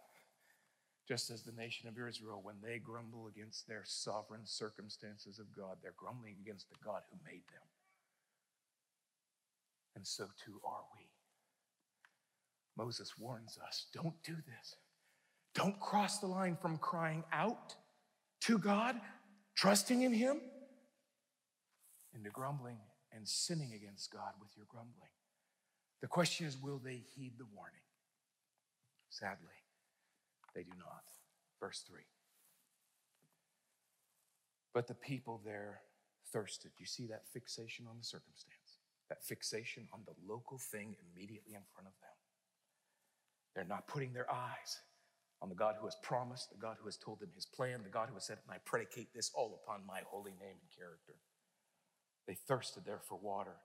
Just 1.09 1.31
as 1.31 1.43
the 1.43 1.53
nation 1.53 1.89
of 1.89 1.99
Israel, 1.99 2.41
when 2.43 2.57
they 2.63 2.79
grumble 2.79 3.27
against 3.27 3.67
their 3.67 3.83
sovereign 3.85 4.45
circumstances 4.45 5.39
of 5.39 5.53
God, 5.55 5.79
they're 5.83 5.95
grumbling 5.97 6.37
against 6.41 6.71
the 6.71 6.77
God 6.85 7.03
who 7.11 7.19
made 7.25 7.43
them. 7.53 7.63
And 9.97 10.07
so 10.07 10.25
too 10.45 10.61
are 10.65 10.85
we. 10.97 11.09
Moses 12.77 13.19
warns 13.19 13.59
us 13.67 13.87
don't 13.93 14.15
do 14.25 14.35
this. 14.35 14.77
Don't 15.55 15.79
cross 15.81 16.19
the 16.19 16.27
line 16.27 16.57
from 16.61 16.79
crying 16.79 17.25
out 17.33 17.75
to 18.43 18.57
God, 18.59 18.97
trusting 19.55 20.03
in 20.03 20.13
Him, 20.13 20.41
into 22.15 22.31
grumbling 22.31 22.79
and 23.15 23.29
sinning 23.29 23.73
against 23.75 24.11
God 24.11 24.33
with 24.41 24.51
your 24.57 24.67
grumbling. 24.69 25.11
The 26.01 26.09
question 26.09 26.47
is 26.47 26.57
will 26.57 26.81
they 26.83 27.03
heed 27.15 27.35
the 27.39 27.47
warning? 27.55 27.77
Sadly, 29.11 29.37
they 30.55 30.63
do 30.63 30.73
not. 30.79 31.05
Verse 31.61 31.85
3. 31.89 32.01
But 34.75 34.87
the 34.87 34.95
people 34.95 35.41
there 35.45 35.81
thirsted. 36.33 36.73
You 36.79 36.87
see 36.87 37.07
that 37.09 37.29
fixation 37.33 37.87
on 37.89 37.99
the 37.99 38.05
circumstance, 38.05 38.81
that 39.09 39.23
fixation 39.23 39.87
on 39.93 40.01
the 40.07 40.15
local 40.27 40.59
thing 40.59 40.97
immediately 41.13 41.55
in 41.55 41.63
front 41.75 41.89
of 41.89 41.95
them. 42.01 42.17
They're 43.55 43.65
not 43.65 43.87
putting 43.87 44.15
their 44.15 44.31
eyes 44.33 44.81
on 45.43 45.49
the 45.49 45.55
God 45.55 45.75
who 45.79 45.87
has 45.87 45.97
promised, 46.03 46.51
the 46.51 46.57
God 46.57 46.77
who 46.81 46.87
has 46.87 46.97
told 46.97 47.21
them 47.21 47.31
his 47.35 47.45
plan, 47.45 47.83
the 47.83 47.91
God 47.91 48.09
who 48.09 48.15
has 48.15 48.25
said, 48.25 48.39
and 48.47 48.55
I 48.55 48.59
predicate 48.65 49.13
this 49.15 49.31
all 49.35 49.61
upon 49.63 49.87
my 49.87 50.01
holy 50.07 50.33
name 50.33 50.57
and 50.61 50.71
character. 50.77 51.15
They 52.27 52.35
thirsted 52.35 52.85
there 52.87 53.01
for 53.01 53.19
water, 53.19 53.57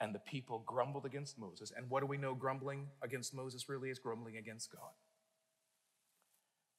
and 0.00 0.14
the 0.14 0.20
people 0.20 0.62
grumbled 0.64 1.04
against 1.04 1.38
Moses. 1.38 1.72
And 1.76 1.90
what 1.90 2.00
do 2.00 2.06
we 2.06 2.16
know 2.16 2.34
grumbling 2.34 2.86
against 3.02 3.34
Moses 3.34 3.68
really 3.68 3.90
is? 3.90 3.98
Grumbling 3.98 4.36
against 4.36 4.70
God. 4.72 4.92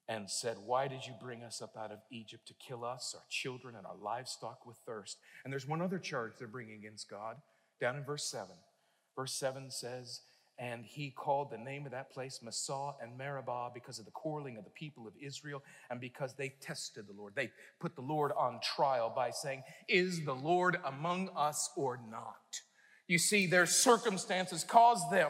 And 0.09 0.29
said, 0.29 0.57
Why 0.65 0.87
did 0.87 1.05
you 1.05 1.13
bring 1.21 1.43
us 1.43 1.61
up 1.61 1.75
out 1.77 1.91
of 1.91 1.99
Egypt 2.11 2.47
to 2.47 2.53
kill 2.53 2.85
us, 2.85 3.13
our 3.15 3.25
children, 3.29 3.75
and 3.75 3.85
our 3.85 3.97
livestock 4.01 4.65
with 4.65 4.77
thirst? 4.85 5.17
And 5.43 5.51
there's 5.51 5.67
one 5.67 5.81
other 5.81 5.99
charge 5.99 6.33
they're 6.39 6.47
bringing 6.47 6.75
against 6.75 7.09
God 7.09 7.37
down 7.81 7.97
in 7.97 8.05
verse 8.05 8.29
7. 8.31 8.47
Verse 9.15 9.33
7 9.33 9.69
says, 9.69 10.21
and 10.59 10.85
he 10.85 11.11
called 11.11 11.51
the 11.51 11.57
name 11.57 11.85
of 11.85 11.91
that 11.91 12.11
place 12.11 12.39
Massah 12.41 12.93
and 13.01 13.15
Meribah 13.15 13.69
because 13.73 13.99
of 13.99 14.05
the 14.05 14.11
quarreling 14.11 14.57
of 14.57 14.63
the 14.63 14.71
people 14.71 15.07
of 15.07 15.13
Israel 15.21 15.61
and 15.91 16.01
because 16.01 16.33
they 16.33 16.49
tested 16.61 17.05
the 17.07 17.13
Lord. 17.13 17.33
They 17.35 17.51
put 17.79 17.95
the 17.95 18.01
Lord 18.01 18.31
on 18.35 18.59
trial 18.75 19.13
by 19.15 19.29
saying, 19.29 19.61
Is 19.87 20.25
the 20.25 20.33
Lord 20.33 20.77
among 20.83 21.29
us 21.35 21.69
or 21.75 21.99
not? 22.09 22.61
You 23.07 23.19
see, 23.19 23.45
their 23.45 23.67
circumstances 23.67 24.63
caused 24.63 25.11
them 25.11 25.29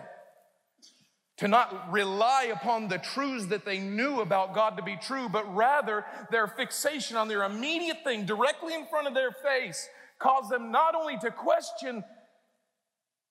to 1.38 1.48
not 1.48 1.92
rely 1.92 2.52
upon 2.54 2.88
the 2.88 2.98
truths 2.98 3.48
that 3.48 3.64
they 3.64 3.78
knew 3.78 4.22
about 4.22 4.56
God 4.56 4.78
to 4.78 4.84
be 4.84 4.98
true, 4.98 5.30
but 5.30 5.56
rather 5.56 6.04
their 6.32 6.48
fixation 6.48 7.16
on 7.16 7.28
their 7.28 7.44
immediate 7.44 8.04
thing 8.04 8.26
directly 8.26 8.74
in 8.74 8.88
front 8.88 9.08
of 9.08 9.14
their 9.14 9.32
face 9.32 9.88
caused 10.20 10.50
them 10.50 10.72
not 10.72 10.96
only 10.96 11.18
to 11.20 11.30
question, 11.30 12.04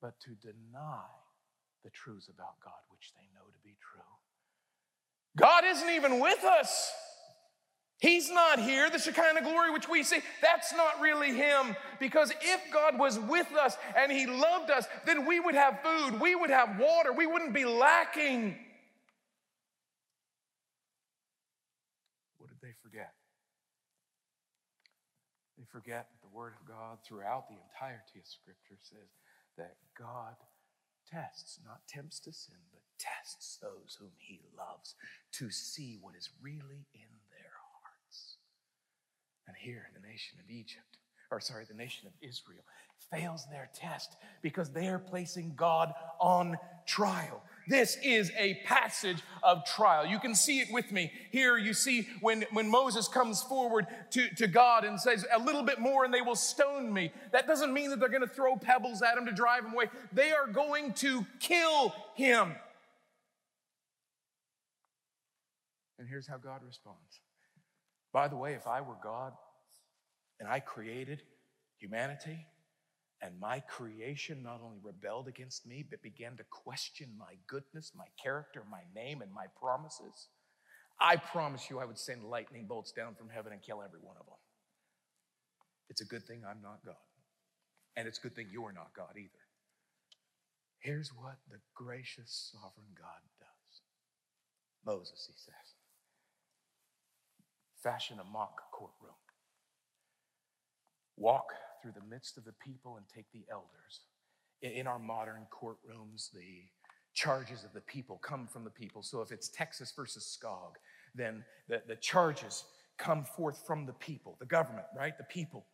but 0.01 0.15
to 0.21 0.31
deny 0.41 1.03
the 1.83 1.91
truths 1.91 2.29
about 2.29 2.61
God 2.65 2.75
which 2.91 3.13
they 3.15 3.27
know 3.35 3.45
to 3.47 3.59
be 3.65 3.75
true. 3.93 4.01
God 5.37 5.65
isn't 5.65 5.91
even 5.91 6.21
with 6.21 6.45
us. 6.45 6.93
He's 7.99 8.31
not 8.31 8.59
here. 8.59 8.91
The 8.91 8.99
Shekinah 8.99 9.43
glory 9.43 9.71
which 9.71 9.89
we 9.89 10.03
see, 10.03 10.21
that's 10.43 10.75
not 10.75 11.01
really 11.01 11.33
Him. 11.33 11.75
Because 11.99 12.31
if 12.43 12.61
God 12.73 12.99
was 12.99 13.19
with 13.19 13.51
us 13.55 13.77
and 13.97 14.13
He 14.13 14.27
loved 14.27 14.71
us, 14.71 14.87
then 15.07 15.27
we 15.27 15.41
would 15.41 15.55
have 15.55 15.81
food, 15.83 16.21
we 16.21 16.35
would 16.35 16.51
have 16.51 16.79
water, 16.79 17.13
we 17.13 17.27
wouldn't 17.27 17.55
be 17.55 17.65
lacking. 17.65 18.59
What 22.37 22.51
did 22.51 22.59
they 22.63 22.75
forget? 22.83 23.15
They 25.57 25.65
forget 25.73 26.09
that 26.11 26.21
the 26.21 26.37
Word 26.37 26.53
of 26.61 26.69
God 26.69 26.99
throughout 27.07 27.49
the 27.49 27.57
entirety 27.57 28.19
of 28.19 28.27
Scripture 28.27 28.77
says 28.83 29.09
that 29.57 29.77
God 29.99 30.37
tests, 31.11 31.59
not 31.65 31.81
tempts 31.89 32.21
to 32.21 32.33
sin, 32.33 32.57
but 32.73 32.83
tests 32.99 33.57
those 33.63 33.97
whom 33.99 34.13
he 34.19 34.41
loves 34.57 34.95
to 35.33 35.51
see 35.51 35.99
what 36.01 36.15
is 36.15 36.29
really 36.43 36.85
in. 36.95 37.16
And 39.47 39.57
here 39.57 39.89
the 39.95 40.07
nation 40.07 40.39
of 40.43 40.51
Egypt, 40.51 40.99
or 41.31 41.41
sorry, 41.41 41.65
the 41.69 41.75
nation 41.75 42.07
of 42.07 42.13
Israel, 42.21 42.63
fails 43.11 43.47
their 43.51 43.69
test 43.75 44.17
because 44.43 44.71
they 44.71 44.89
are 44.89 44.99
placing 44.99 45.55
God 45.57 45.93
on 46.19 46.57
trial. 46.87 47.43
This 47.69 47.97
is 48.03 48.31
a 48.39 48.55
passage 48.65 49.19
of 49.43 49.65
trial. 49.65 50.07
You 50.07 50.19
can 50.19 50.35
see 50.35 50.61
it 50.61 50.69
with 50.71 50.93
me. 50.93 51.13
Here 51.33 51.57
you 51.57 51.75
see 51.75 52.09
when, 52.21 52.45
when 52.53 52.71
Moses 52.71 53.09
comes 53.09 53.43
forward 53.43 53.87
to, 54.11 54.29
to 54.37 54.47
God 54.47 54.85
and 54.85 55.01
says, 55.01 55.27
A 55.33 55.39
little 55.39 55.63
bit 55.63 55.81
more 55.81 56.05
and 56.05 56.15
they 56.15 56.23
will 56.23 56.37
stone 56.37 56.93
me. 56.93 57.13
That 57.33 57.47
doesn't 57.47 57.73
mean 57.73 57.91
that 57.91 58.01
they're 58.01 58.09
going 58.09 58.23
to 58.23 58.29
throw 58.29 58.57
pebbles 58.57 59.03
at 59.03 59.19
him 59.19 59.27
to 59.27 59.33
drive 59.33 59.65
him 59.65 59.73
away. 59.73 59.87
They 60.13 60.33
are 60.33 60.47
going 60.47 60.93
to 60.95 61.27
kill 61.41 61.95
him. 62.15 62.55
And 65.99 66.09
here's 66.09 66.27
how 66.27 66.37
God 66.37 66.61
responds. 66.65 67.21
By 68.17 68.29
the 68.29 68.37
way, 68.37 68.55
if 68.55 68.67
I 68.67 68.81
were 68.81 68.97
God 69.03 69.35
and 70.41 70.49
I 70.49 70.59
created 70.59 71.21
humanity, 71.77 72.47
and 73.21 73.39
my 73.39 73.61
creation 73.61 74.43
not 74.43 74.63
only 74.65 74.79
rebelled 74.83 75.29
against 75.29 75.67
me, 75.67 75.85
but 75.91 76.01
began 76.01 76.35
to 76.39 76.45
question 76.45 77.11
my 77.19 77.35
goodness, 77.47 77.93
my 77.95 78.07
character, 78.19 78.63
my 78.71 78.81
name, 78.95 79.21
and 79.21 79.31
my 79.31 79.45
promises. 79.61 80.29
I 80.99 81.17
promise 81.17 81.69
you, 81.69 81.79
I 81.79 81.85
would 81.85 81.99
send 81.99 82.25
lightning 82.25 82.65
bolts 82.67 82.91
down 82.91 83.15
from 83.17 83.29
heaven 83.29 83.53
and 83.53 83.61
kill 83.61 83.83
every 83.83 84.01
one 84.01 84.17
of 84.19 84.25
them. 84.25 84.41
It's 85.91 86.01
a 86.01 86.07
good 86.07 86.27
thing 86.27 86.41
I'm 86.49 86.63
not 86.63 86.79
God. 86.87 86.95
And 87.99 88.09
it's 88.09 88.17
a 88.17 88.23
good 88.23 88.35
thing 88.35 88.47
you're 88.51 88.73
not 88.73 88.93
God 88.97 89.13
either. 89.19 89.45
Here's 90.79 91.11
what 91.11 91.37
the 91.51 91.59
gracious, 91.75 92.51
sovereign 92.51 92.97
God 92.97 93.21
does 93.41 93.81
Moses, 94.87 95.29
he 95.29 95.35
says, 95.37 95.76
fashion 97.87 98.19
a 98.21 98.33
mock 98.33 98.73
courtroom. 98.73 99.15
Walk 101.17 101.53
through 101.81 101.93
the 101.93 102.05
midst 102.11 102.37
of 102.37 102.45
the 102.45 102.55
people 102.55 102.97
and 102.97 103.07
take 103.09 103.31
the 103.33 103.45
elders. 103.49 104.01
In 104.61 104.89
our 104.89 104.99
modern 104.99 105.47
courtrooms, 105.53 106.33
the 106.33 106.65
charges 107.15 107.63
of 107.63 107.73
the 107.73 107.81
people 107.81 108.19
come 108.19 108.49
from 108.49 108.65
the 108.65 108.71
people. 108.71 109.05
So 109.05 109.21
if 109.21 109.31
it's 109.31 109.49
Texas 109.49 109.93
versus 109.95 110.37
Skaug, 110.37 110.73
then 111.15 111.45
the, 111.69 111.81
the 111.87 111.95
charges 111.95 112.65
come 112.99 113.25
forth 113.25 113.63
from 113.65 113.87
the 113.87 113.93
people, 113.93 114.37
the 114.41 114.47
government, 114.47 114.87
right? 114.97 115.17
The 115.17 115.25
people. 115.25 115.65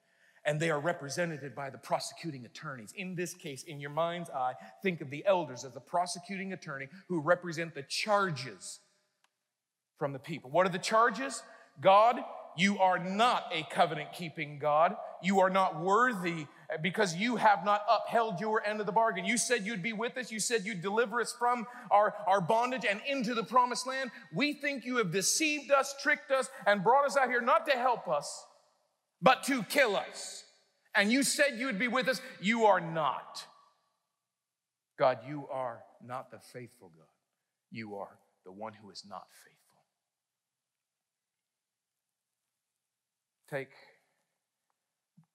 And 0.45 0.61
they 0.61 0.69
are 0.69 0.81
represented 0.81 1.55
by 1.55 1.71
the 1.71 1.79
prosecuting 1.79 2.45
attorneys. 2.45 2.93
In 2.95 3.15
this 3.15 3.33
case, 3.33 3.63
in 3.63 3.81
your 3.81 3.91
mind's 3.91 4.29
eye, 4.29 4.53
think 4.83 5.01
of 5.01 5.09
the 5.09 5.25
elders 5.25 5.65
as 5.65 5.73
the 5.73 5.81
prosecuting 5.81 6.53
attorney 6.53 6.89
who 7.09 7.21
represent 7.21 7.75
the 7.75 7.85
charges 7.85 8.81
from 9.99 10.13
the 10.13 10.19
people. 10.19 10.51
What 10.51 10.67
are 10.67 10.71
the 10.71 10.79
charges? 10.79 11.43
God, 11.81 12.21
you 12.57 12.79
are 12.79 12.99
not 12.99 13.45
a 13.53 13.67
covenant 13.71 14.13
keeping 14.13 14.59
God. 14.59 14.97
You 15.23 15.41
are 15.41 15.51
not 15.51 15.81
worthy 15.81 16.47
because 16.83 17.15
you 17.15 17.37
have 17.37 17.65
not 17.65 17.83
upheld 17.89 18.41
your 18.41 18.67
end 18.67 18.81
of 18.81 18.87
the 18.87 18.93
bargain. 18.93 19.25
You 19.25 19.39
said 19.39 19.65
you'd 19.65 19.83
be 19.83 19.93
with 19.93 20.17
us. 20.17 20.31
You 20.31 20.41
said 20.41 20.65
you'd 20.65 20.83
deliver 20.83 21.21
us 21.21 21.35
from 21.39 21.67
our, 21.91 22.15
our 22.27 22.41
bondage 22.41 22.85
and 22.89 23.01
into 23.09 23.35
the 23.35 23.45
promised 23.45 23.87
land. 23.87 24.11
We 24.35 24.53
think 24.55 24.85
you 24.85 24.97
have 24.97 25.13
deceived 25.13 25.71
us, 25.71 25.95
tricked 26.03 26.31
us, 26.31 26.49
and 26.67 26.83
brought 26.83 27.07
us 27.07 27.17
out 27.17 27.29
here 27.29 27.41
not 27.41 27.67
to 27.67 27.73
help 27.73 28.09
us, 28.09 28.45
but 29.21 29.43
to 29.45 29.63
kill 29.65 29.97
us. 29.97 30.45
And 30.95 31.11
you 31.11 31.23
said 31.23 31.59
you 31.59 31.67
would 31.67 31.79
be 31.79 31.89
with 31.89 32.09
us. 32.09 32.21
You 32.41 32.67
are 32.67 32.81
not. 32.81 33.45
God, 34.99 35.19
you 35.27 35.49
are 35.51 35.81
not 36.05 36.31
the 36.31 36.39
faithful 36.39 36.91
God. 36.95 37.07
You 37.71 37.97
are 37.97 38.19
the 38.45 38.53
one 38.53 38.75
who 38.75 38.91
is 38.91 39.05
not 39.09 39.25
faithful. 39.45 39.62
Take 43.53 43.77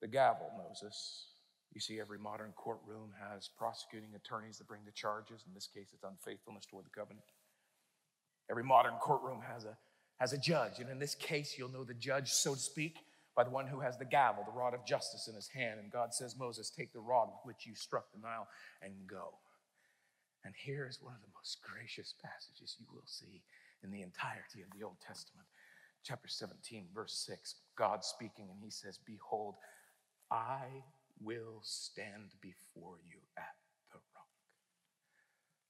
the 0.02 0.08
gavel, 0.08 0.50
Moses. 0.58 1.28
You 1.76 1.80
see, 1.80 2.00
every 2.00 2.18
modern 2.18 2.52
courtroom 2.56 3.12
has 3.22 3.48
prosecuting 3.48 4.10
attorneys 4.16 4.58
that 4.58 4.68
bring 4.68 4.82
the 4.86 4.92
charges. 4.92 5.44
In 5.46 5.54
this 5.54 5.68
case, 5.68 5.90
it's 5.94 6.04
unfaithfulness 6.04 6.66
toward 6.66 6.86
the 6.86 7.00
covenant. 7.00 7.28
Every 8.50 8.64
modern 8.64 8.96
courtroom 8.96 9.42
has 9.48 9.66
a, 9.66 9.78
has 10.18 10.34
a 10.34 10.38
judge. 10.40 10.80
And 10.80 10.90
in 10.90 10.98
this 10.98 11.14
case, 11.14 11.56
you'll 11.60 11.72
know 11.72 11.84
the 11.84 11.94
judge, 11.94 12.32
so 12.32 12.56
to 12.56 12.60
speak, 12.60 12.98
by 13.36 13.44
the 13.44 13.52
one 13.52 13.68
who 13.68 13.82
has 13.82 14.00
the 14.00 14.06
gavel, 14.06 14.44
the 14.44 14.58
rod 14.58 14.74
of 14.74 14.84
justice 14.84 15.28
in 15.28 15.36
his 15.36 15.50
hand. 15.50 15.80
And 15.80 15.92
God 15.92 16.12
says, 16.12 16.36
Moses, 16.36 16.72
take 16.72 16.94
the 16.94 17.00
rod 17.00 17.28
with 17.28 17.46
which 17.46 17.68
you 17.68 17.76
struck 17.76 18.12
the 18.12 18.20
Nile 18.20 18.48
and 18.82 18.94
go. 19.06 19.36
And 20.44 20.56
here 20.58 20.88
is 20.90 21.04
one 21.04 21.14
of 21.14 21.22
the 21.22 21.38
most 21.38 21.60
gracious 21.62 22.16
passages 22.24 22.78
you 22.80 22.88
will 22.92 23.06
see 23.06 23.44
in 23.84 23.92
the 23.92 24.02
entirety 24.02 24.64
of 24.64 24.76
the 24.76 24.84
Old 24.84 24.98
Testament. 25.06 25.46
chapter 26.04 26.28
17, 26.28 26.88
verse 26.96 27.14
6, 27.28 27.54
God 27.78 28.04
speaking, 28.04 28.50
and 28.52 28.60
he 28.64 28.72
says, 28.72 29.00
Behold, 29.06 29.56
I 30.32 30.66
will 31.22 31.60
stand 31.62 32.32
before 32.42 32.98
you 33.08 33.20
at 33.38 33.56
the 33.92 34.00
rock. 34.16 34.28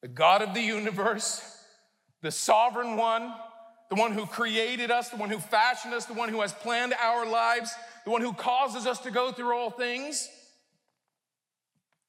The 0.01 0.07
God 0.07 0.41
of 0.41 0.53
the 0.53 0.61
universe, 0.61 1.41
the 2.21 2.31
sovereign 2.31 2.97
one, 2.97 3.33
the 3.89 3.95
one 3.95 4.11
who 4.11 4.25
created 4.25 4.91
us, 4.91 5.09
the 5.09 5.17
one 5.17 5.29
who 5.29 5.39
fashioned 5.39 5.93
us, 5.93 6.05
the 6.05 6.13
one 6.13 6.29
who 6.29 6.41
has 6.41 6.53
planned 6.53 6.93
our 6.93 7.25
lives, 7.25 7.73
the 8.03 8.11
one 8.11 8.21
who 8.21 8.33
causes 8.33 8.85
us 8.85 8.99
to 8.99 9.11
go 9.11 9.31
through 9.31 9.55
all 9.55 9.69
things, 9.69 10.29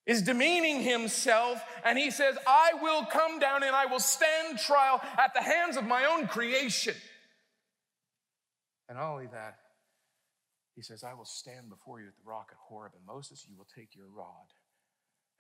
is 0.07 0.23
demeaning 0.23 0.83
himself, 0.83 1.63
and 1.85 1.99
he 1.99 2.11
says, 2.11 2.37
I 2.47 2.73
will 2.81 3.05
come 3.05 3.39
down 3.39 3.63
and 3.63 3.77
I 3.77 3.87
will 3.87 4.01
stand 4.01 4.59
trial 4.59 5.03
at 5.19 5.35
the 5.35 5.43
hands 5.43 5.77
of 5.77 5.85
my 5.85 6.07
own 6.07 6.27
creation. 6.27 6.95
And 8.89 8.97
not 8.97 9.13
only 9.13 9.27
that, 9.27 9.59
he 10.79 10.83
says, 10.83 11.03
I 11.03 11.13
will 11.13 11.25
stand 11.25 11.69
before 11.69 12.01
you 12.01 12.07
at 12.07 12.15
the 12.15 12.31
rock 12.31 12.51
at 12.53 12.57
Horeb, 12.69 12.93
and 12.95 13.05
Moses, 13.05 13.45
you 13.49 13.57
will 13.57 13.67
take 13.77 13.97
your 13.97 14.07
rod 14.07 14.47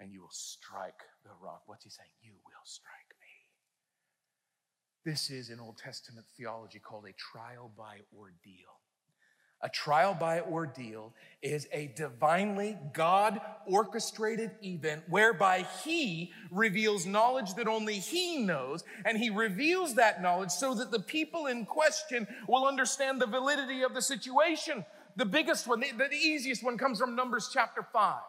and 0.01 0.13
you 0.13 0.21
will 0.21 0.33
strike 0.33 1.03
the 1.23 1.31
rock. 1.41 1.63
What's 1.67 1.85
he 1.85 1.91
saying? 1.91 2.11
You 2.21 2.33
will 2.45 2.65
strike 2.65 3.15
me. 3.21 5.13
This 5.13 5.31
is 5.31 5.51
in 5.51 5.61
Old 5.61 5.79
Testament 5.79 6.27
theology 6.37 6.81
called 6.81 7.05
a 7.07 7.13
trial 7.13 7.71
by 7.77 7.99
ordeal. 8.19 8.83
A 9.63 9.69
trial 9.69 10.17
by 10.19 10.41
ordeal 10.41 11.15
is 11.41 11.69
a 11.73 11.93
divinely 11.97 12.77
God 12.93 13.41
orchestrated 13.65 14.51
event 14.63 15.05
whereby 15.09 15.67
He 15.85 16.33
reveals 16.51 17.07
knowledge 17.07 17.55
that 17.55 17.69
only 17.69 17.95
He 17.95 18.39
knows, 18.39 18.83
and 19.05 19.17
He 19.17 19.31
reveals 19.31 19.95
that 19.95 20.21
knowledge 20.21 20.51
so 20.51 20.75
that 20.75 20.91
the 20.91 21.01
people 21.01 21.47
in 21.47 21.65
question 21.65 22.27
will 22.49 22.67
understand 22.67 23.21
the 23.21 23.27
validity 23.27 23.83
of 23.83 23.95
the 23.95 24.03
situation. 24.03 24.85
The 25.19 25.27
biggest 25.27 25.67
one, 25.67 25.81
the, 25.81 25.93
the 25.97 26.15
easiest 26.15 26.63
one 26.63 26.79
comes 26.79 27.01
from 27.01 27.17
Numbers 27.17 27.51
chapter 27.53 27.83
5. 27.83 28.21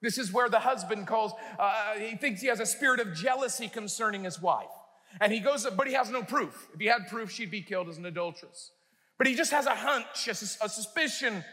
This 0.00 0.16
is 0.16 0.32
where 0.32 0.48
the 0.48 0.60
husband 0.60 1.06
calls, 1.06 1.32
uh, 1.58 1.92
he 1.98 2.16
thinks 2.16 2.40
he 2.40 2.48
has 2.48 2.58
a 2.58 2.64
spirit 2.64 3.00
of 3.00 3.14
jealousy 3.14 3.68
concerning 3.68 4.24
his 4.24 4.40
wife. 4.40 4.72
And 5.20 5.30
he 5.30 5.40
goes, 5.40 5.66
but 5.76 5.86
he 5.86 5.92
has 5.92 6.10
no 6.10 6.22
proof. 6.22 6.68
If 6.72 6.80
he 6.80 6.86
had 6.86 7.06
proof, 7.08 7.30
she'd 7.30 7.50
be 7.50 7.60
killed 7.60 7.90
as 7.90 7.98
an 7.98 8.06
adulteress. 8.06 8.72
But 9.18 9.26
he 9.26 9.34
just 9.34 9.52
has 9.52 9.66
a 9.66 9.74
hunch, 9.74 10.26
a, 10.26 10.30
a 10.30 10.68
suspicion. 10.70 11.44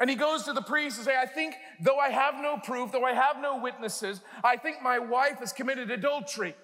And 0.00 0.10
he 0.10 0.16
goes 0.16 0.42
to 0.44 0.52
the 0.52 0.62
priest 0.62 0.98
and 0.98 1.06
say, 1.06 1.16
I 1.16 1.26
think, 1.26 1.54
though 1.80 1.98
I 1.98 2.08
have 2.08 2.34
no 2.42 2.56
proof, 2.56 2.90
though 2.90 3.04
I 3.04 3.12
have 3.12 3.40
no 3.40 3.58
witnesses, 3.60 4.20
I 4.42 4.56
think 4.56 4.82
my 4.82 4.98
wife 4.98 5.38
has 5.38 5.52
committed 5.52 5.92
adultery. 5.92 6.56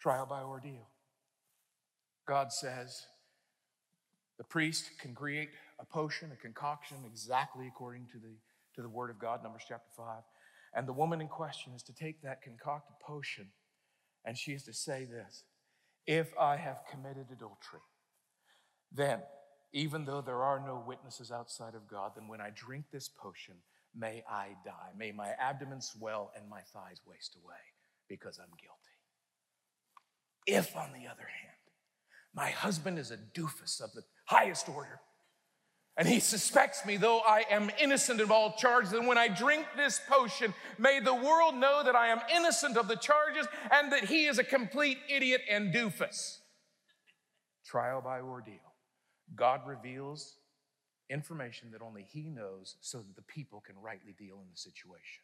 Trial 0.00 0.26
by 0.26 0.42
ordeal. 0.42 0.88
God 2.26 2.52
says, 2.52 3.06
the 4.38 4.44
priest 4.44 4.90
can 5.00 5.14
create 5.14 5.50
a 5.78 5.84
potion, 5.84 6.30
a 6.32 6.36
concoction 6.36 6.98
exactly 7.06 7.66
according 7.66 8.06
to 8.12 8.18
the, 8.18 8.34
to 8.74 8.82
the 8.82 8.88
word 8.88 9.10
of 9.10 9.18
God, 9.18 9.42
Numbers 9.42 9.62
chapter 9.68 9.90
5. 9.96 10.22
And 10.74 10.88
the 10.88 10.92
woman 10.92 11.20
in 11.20 11.28
question 11.28 11.72
is 11.74 11.82
to 11.84 11.92
take 11.92 12.22
that 12.22 12.42
concocted 12.42 12.96
potion 13.00 13.48
and 14.24 14.36
she 14.36 14.52
is 14.52 14.62
to 14.64 14.72
say 14.72 15.04
this 15.04 15.44
If 16.06 16.32
I 16.38 16.56
have 16.56 16.82
committed 16.90 17.26
adultery, 17.32 17.80
then, 18.92 19.20
even 19.72 20.04
though 20.04 20.20
there 20.20 20.42
are 20.42 20.60
no 20.60 20.82
witnesses 20.86 21.30
outside 21.30 21.74
of 21.74 21.88
God, 21.88 22.12
then 22.16 22.28
when 22.28 22.40
I 22.40 22.50
drink 22.54 22.86
this 22.92 23.08
potion, 23.08 23.54
may 23.96 24.22
I 24.28 24.56
die. 24.64 24.90
May 24.96 25.12
my 25.12 25.30
abdomen 25.38 25.80
swell 25.80 26.32
and 26.36 26.48
my 26.48 26.60
thighs 26.72 27.00
waste 27.06 27.36
away 27.42 27.54
because 28.08 28.38
I'm 28.38 28.54
guilty. 28.60 28.78
If, 30.46 30.76
on 30.76 30.92
the 30.92 31.08
other 31.08 31.26
hand, 31.26 31.63
my 32.34 32.50
husband 32.50 32.98
is 32.98 33.10
a 33.10 33.16
doofus 33.16 33.80
of 33.80 33.92
the 33.92 34.02
highest 34.26 34.68
order, 34.68 35.00
and 35.96 36.08
he 36.08 36.18
suspects 36.18 36.84
me, 36.84 36.96
though 36.96 37.20
I 37.20 37.44
am 37.50 37.70
innocent 37.80 38.20
of 38.20 38.32
all 38.32 38.54
charges. 38.56 38.92
And 38.92 39.06
when 39.06 39.16
I 39.16 39.28
drink 39.28 39.64
this 39.76 40.00
potion, 40.08 40.52
may 40.76 40.98
the 40.98 41.14
world 41.14 41.54
know 41.54 41.82
that 41.84 41.94
I 41.94 42.08
am 42.08 42.20
innocent 42.34 42.76
of 42.76 42.88
the 42.88 42.96
charges 42.96 43.46
and 43.70 43.92
that 43.92 44.06
he 44.06 44.26
is 44.26 44.38
a 44.38 44.44
complete 44.44 44.98
idiot 45.08 45.42
and 45.48 45.72
doofus. 45.72 46.38
Trial 47.64 48.00
by 48.00 48.20
ordeal. 48.20 48.74
God 49.36 49.60
reveals 49.66 50.36
information 51.10 51.70
that 51.72 51.82
only 51.82 52.02
He 52.02 52.28
knows 52.28 52.76
so 52.80 52.98
that 52.98 53.16
the 53.16 53.22
people 53.22 53.62
can 53.64 53.76
rightly 53.80 54.14
deal 54.18 54.36
in 54.36 54.50
the 54.50 54.56
situation. 54.56 55.22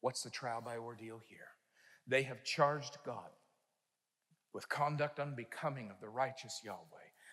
What's 0.00 0.22
the 0.22 0.30
trial 0.30 0.62
by 0.64 0.76
ordeal 0.76 1.20
here? 1.28 1.48
They 2.06 2.22
have 2.22 2.44
charged 2.44 2.98
God 3.04 3.30
with 4.54 4.68
conduct 4.68 5.18
unbecoming 5.18 5.90
of 5.90 6.00
the 6.00 6.08
righteous 6.08 6.60
Yahweh. 6.64 6.78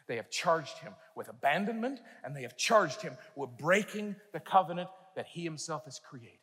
They 0.08 0.16
have 0.18 0.30
charged 0.30 0.80
him 0.80 0.94
with 1.16 1.30
abandonment 1.30 2.02
and 2.24 2.36
they 2.36 2.42
have 2.42 2.58
charged 2.58 3.02
him 3.02 3.16
with 3.36 3.52
breaking 3.58 4.16
the 4.34 4.40
covenant 4.40 4.90
that 5.16 5.28
he 5.28 5.44
himself 5.44 5.86
has 5.86 6.00
created. 6.00 6.40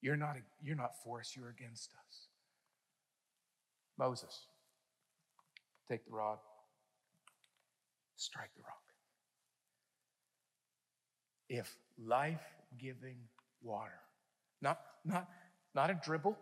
You're 0.00 0.16
not, 0.16 0.36
you're 0.62 0.76
not 0.76 0.92
for 1.04 1.20
us, 1.20 1.34
you're 1.36 1.50
against 1.50 1.90
us. 1.92 2.28
Moses, 3.98 4.46
take 5.88 6.04
the 6.06 6.12
rod, 6.12 6.38
strike 8.16 8.50
the 8.56 8.62
rock. 8.62 8.78
If 11.48 11.76
life 12.02 12.42
giving 12.78 13.16
water, 13.62 14.00
not, 14.60 14.80
not, 15.04 15.28
not 15.74 15.90
a 15.90 16.00
dribble, 16.02 16.38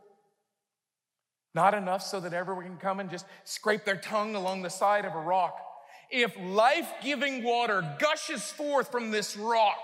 not 1.54 1.74
enough 1.74 2.02
so 2.02 2.20
that 2.20 2.32
everyone 2.32 2.64
can 2.64 2.76
come 2.76 3.00
and 3.00 3.10
just 3.10 3.26
scrape 3.44 3.84
their 3.84 3.96
tongue 3.96 4.34
along 4.34 4.62
the 4.62 4.70
side 4.70 5.04
of 5.04 5.14
a 5.14 5.20
rock. 5.20 5.58
If 6.10 6.36
life 6.40 6.90
giving 7.02 7.42
water 7.42 7.96
gushes 7.98 8.50
forth 8.52 8.90
from 8.90 9.10
this 9.10 9.36
rock, 9.36 9.78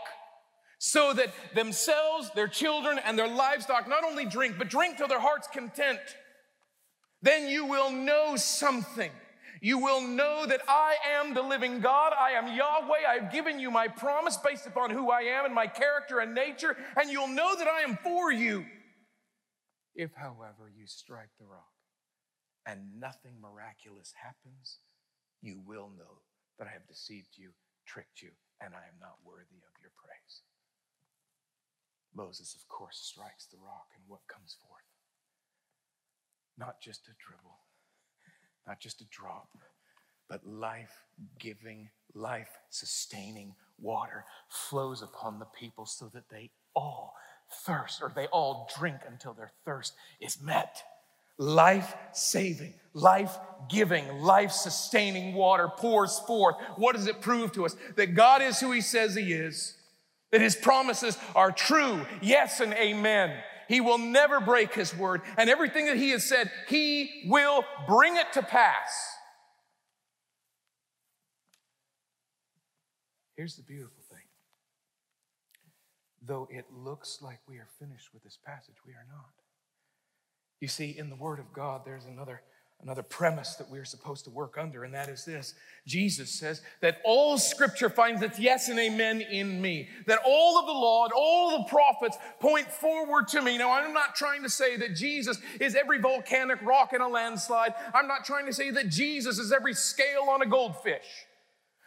so 0.78 1.12
that 1.14 1.32
themselves, 1.54 2.30
their 2.34 2.48
children, 2.48 3.00
and 3.04 3.18
their 3.18 3.28
livestock 3.28 3.88
not 3.88 4.04
only 4.04 4.26
drink, 4.26 4.56
but 4.58 4.68
drink 4.68 4.98
to 4.98 5.06
their 5.06 5.20
heart's 5.20 5.48
content, 5.48 6.00
then 7.22 7.48
you 7.48 7.64
will 7.64 7.90
know 7.90 8.36
something. 8.36 9.10
You 9.60 9.78
will 9.78 10.02
know 10.02 10.44
that 10.46 10.60
I 10.68 10.96
am 11.18 11.32
the 11.32 11.42
living 11.42 11.80
God. 11.80 12.12
I 12.18 12.32
am 12.32 12.54
Yahweh. 12.54 13.08
I've 13.08 13.32
given 13.32 13.58
you 13.58 13.70
my 13.70 13.88
promise 13.88 14.36
based 14.36 14.66
upon 14.66 14.90
who 14.90 15.10
I 15.10 15.22
am 15.22 15.46
and 15.46 15.54
my 15.54 15.66
character 15.66 16.20
and 16.20 16.34
nature, 16.34 16.76
and 17.00 17.10
you'll 17.10 17.28
know 17.28 17.56
that 17.56 17.66
I 17.66 17.80
am 17.80 17.96
for 18.02 18.30
you. 18.30 18.66
If, 19.96 20.12
however, 20.14 20.68
you 20.68 20.86
strike 20.86 21.32
the 21.38 21.46
rock 21.46 21.72
and 22.66 23.00
nothing 23.00 23.40
miraculous 23.40 24.12
happens, 24.12 24.78
you 25.40 25.58
will 25.64 25.90
know 25.96 26.20
that 26.58 26.68
I 26.68 26.72
have 26.72 26.86
deceived 26.86 27.36
you, 27.36 27.50
tricked 27.86 28.20
you, 28.20 28.30
and 28.60 28.74
I 28.74 28.84
am 28.92 29.00
not 29.00 29.24
worthy 29.24 29.64
of 29.64 29.80
your 29.80 29.92
praise. 29.96 30.42
Moses, 32.14 32.54
of 32.54 32.68
course, 32.68 32.98
strikes 33.00 33.46
the 33.46 33.56
rock, 33.56 33.88
and 33.94 34.04
what 34.06 34.20
comes 34.28 34.56
forth? 34.60 34.84
Not 36.58 36.80
just 36.80 37.08
a 37.08 37.16
dribble, 37.18 37.58
not 38.66 38.80
just 38.80 39.00
a 39.00 39.06
drop, 39.10 39.48
but 40.28 40.46
life 40.46 41.04
giving, 41.38 41.88
life 42.14 42.50
sustaining 42.68 43.54
water 43.78 44.24
flows 44.50 45.00
upon 45.00 45.38
the 45.38 45.46
people 45.58 45.86
so 45.86 46.10
that 46.12 46.28
they 46.28 46.50
all 46.74 47.14
thirst 47.64 48.02
or 48.02 48.12
they 48.14 48.26
all 48.26 48.68
drink 48.78 48.98
until 49.08 49.32
their 49.32 49.52
thirst 49.64 49.94
is 50.20 50.40
met. 50.40 50.82
Life 51.38 51.94
saving, 52.12 52.74
life 52.94 53.36
giving, 53.68 54.08
life 54.20 54.52
sustaining 54.52 55.34
water 55.34 55.68
pours 55.68 56.18
forth. 56.20 56.56
What 56.76 56.96
does 56.96 57.06
it 57.06 57.20
prove 57.20 57.52
to 57.52 57.66
us? 57.66 57.76
That 57.96 58.14
God 58.14 58.40
is 58.40 58.58
who 58.58 58.72
He 58.72 58.80
says 58.80 59.14
He 59.14 59.32
is, 59.32 59.76
that 60.32 60.40
His 60.40 60.56
promises 60.56 61.18
are 61.34 61.52
true, 61.52 62.06
yes 62.22 62.60
and 62.60 62.72
amen. 62.72 63.36
He 63.68 63.80
will 63.80 63.98
never 63.98 64.40
break 64.40 64.74
his 64.74 64.96
word. 64.96 65.22
And 65.36 65.50
everything 65.50 65.86
that 65.86 65.96
he 65.96 66.10
has 66.10 66.24
said, 66.24 66.50
he 66.68 67.24
will 67.26 67.64
bring 67.88 68.16
it 68.16 68.32
to 68.34 68.42
pass. 68.42 69.16
Here's 73.36 73.56
the 73.56 73.62
beautiful. 73.62 73.95
Though 76.26 76.48
it 76.50 76.64
looks 76.72 77.18
like 77.22 77.40
we 77.48 77.58
are 77.58 77.68
finished 77.78 78.12
with 78.12 78.24
this 78.24 78.38
passage, 78.44 78.74
we 78.86 78.92
are 78.92 79.06
not. 79.08 79.30
You 80.60 80.68
see, 80.68 80.96
in 80.96 81.10
the 81.10 81.16
Word 81.16 81.38
of 81.38 81.52
God, 81.52 81.82
there's 81.84 82.06
another 82.06 82.42
another 82.82 83.02
premise 83.02 83.54
that 83.54 83.70
we're 83.70 83.86
supposed 83.86 84.24
to 84.24 84.30
work 84.30 84.58
under, 84.58 84.84
and 84.84 84.92
that 84.92 85.08
is 85.08 85.24
this 85.24 85.54
Jesus 85.86 86.30
says 86.30 86.60
that 86.80 86.98
all 87.04 87.38
scripture 87.38 87.88
finds 87.88 88.22
its 88.22 88.38
yes 88.38 88.68
and 88.68 88.78
amen 88.78 89.22
in 89.22 89.60
me, 89.60 89.88
that 90.06 90.18
all 90.26 90.58
of 90.58 90.66
the 90.66 90.72
law 90.72 91.04
and 91.04 91.12
all 91.16 91.58
the 91.58 91.64
prophets 91.64 92.18
point 92.40 92.70
forward 92.70 93.28
to 93.28 93.40
me. 93.40 93.56
Now, 93.56 93.72
I'm 93.72 93.94
not 93.94 94.14
trying 94.14 94.42
to 94.42 94.50
say 94.50 94.76
that 94.76 94.94
Jesus 94.94 95.38
is 95.60 95.74
every 95.74 95.98
volcanic 95.98 96.60
rock 96.62 96.92
in 96.92 97.00
a 97.00 97.08
landslide, 97.08 97.74
I'm 97.94 98.08
not 98.08 98.24
trying 98.24 98.46
to 98.46 98.52
say 98.52 98.70
that 98.70 98.88
Jesus 98.88 99.38
is 99.38 99.52
every 99.52 99.74
scale 99.74 100.26
on 100.28 100.42
a 100.42 100.46
goldfish. 100.46 101.26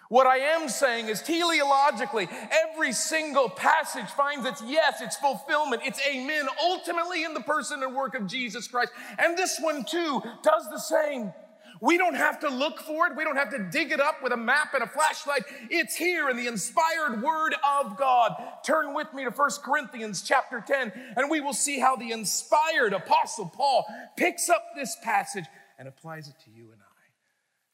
What 0.09 0.25
I 0.25 0.37
am 0.37 0.69
saying 0.69 1.07
is 1.07 1.21
teleologically, 1.21 2.27
every 2.51 2.93
single 2.93 3.47
passage 3.47 4.09
finds 4.09 4.43
its 4.47 4.61
yes, 4.65 5.01
its 5.01 5.15
fulfillment, 5.15 5.83
its 5.85 6.01
amen, 6.07 6.47
ultimately 6.63 7.23
in 7.23 7.35
the 7.35 7.41
person 7.41 7.83
and 7.83 7.95
work 7.95 8.15
of 8.15 8.25
Jesus 8.25 8.67
Christ. 8.67 8.91
And 9.19 9.37
this 9.37 9.59
one 9.59 9.85
too 9.85 10.19
does 10.41 10.67
the 10.71 10.79
same. 10.79 11.31
We 11.79 11.99
don't 11.99 12.15
have 12.15 12.39
to 12.39 12.49
look 12.49 12.79
for 12.79 13.05
it. 13.05 13.15
We 13.15 13.23
don't 13.23 13.35
have 13.35 13.51
to 13.51 13.59
dig 13.59 13.91
it 13.91 13.99
up 13.99 14.23
with 14.23 14.33
a 14.33 14.37
map 14.37 14.73
and 14.73 14.83
a 14.83 14.87
flashlight. 14.87 15.43
It's 15.69 15.95
here 15.95 16.27
in 16.29 16.37
the 16.37 16.47
inspired 16.47 17.21
word 17.21 17.55
of 17.79 17.95
God. 17.95 18.33
Turn 18.65 18.95
with 18.95 19.13
me 19.13 19.25
to 19.25 19.29
1 19.29 19.49
Corinthians 19.63 20.23
chapter 20.23 20.63
10 20.65 20.91
and 21.17 21.29
we 21.29 21.39
will 21.39 21.53
see 21.53 21.79
how 21.79 21.95
the 21.95 22.11
inspired 22.11 22.93
apostle 22.93 23.45
Paul 23.45 23.85
picks 24.17 24.49
up 24.49 24.63
this 24.75 24.97
passage 25.03 25.45
and 25.77 25.87
applies 25.87 26.27
it 26.27 26.35
to 26.45 26.49
you 26.51 26.71
and 26.71 26.81
I. 26.81 26.85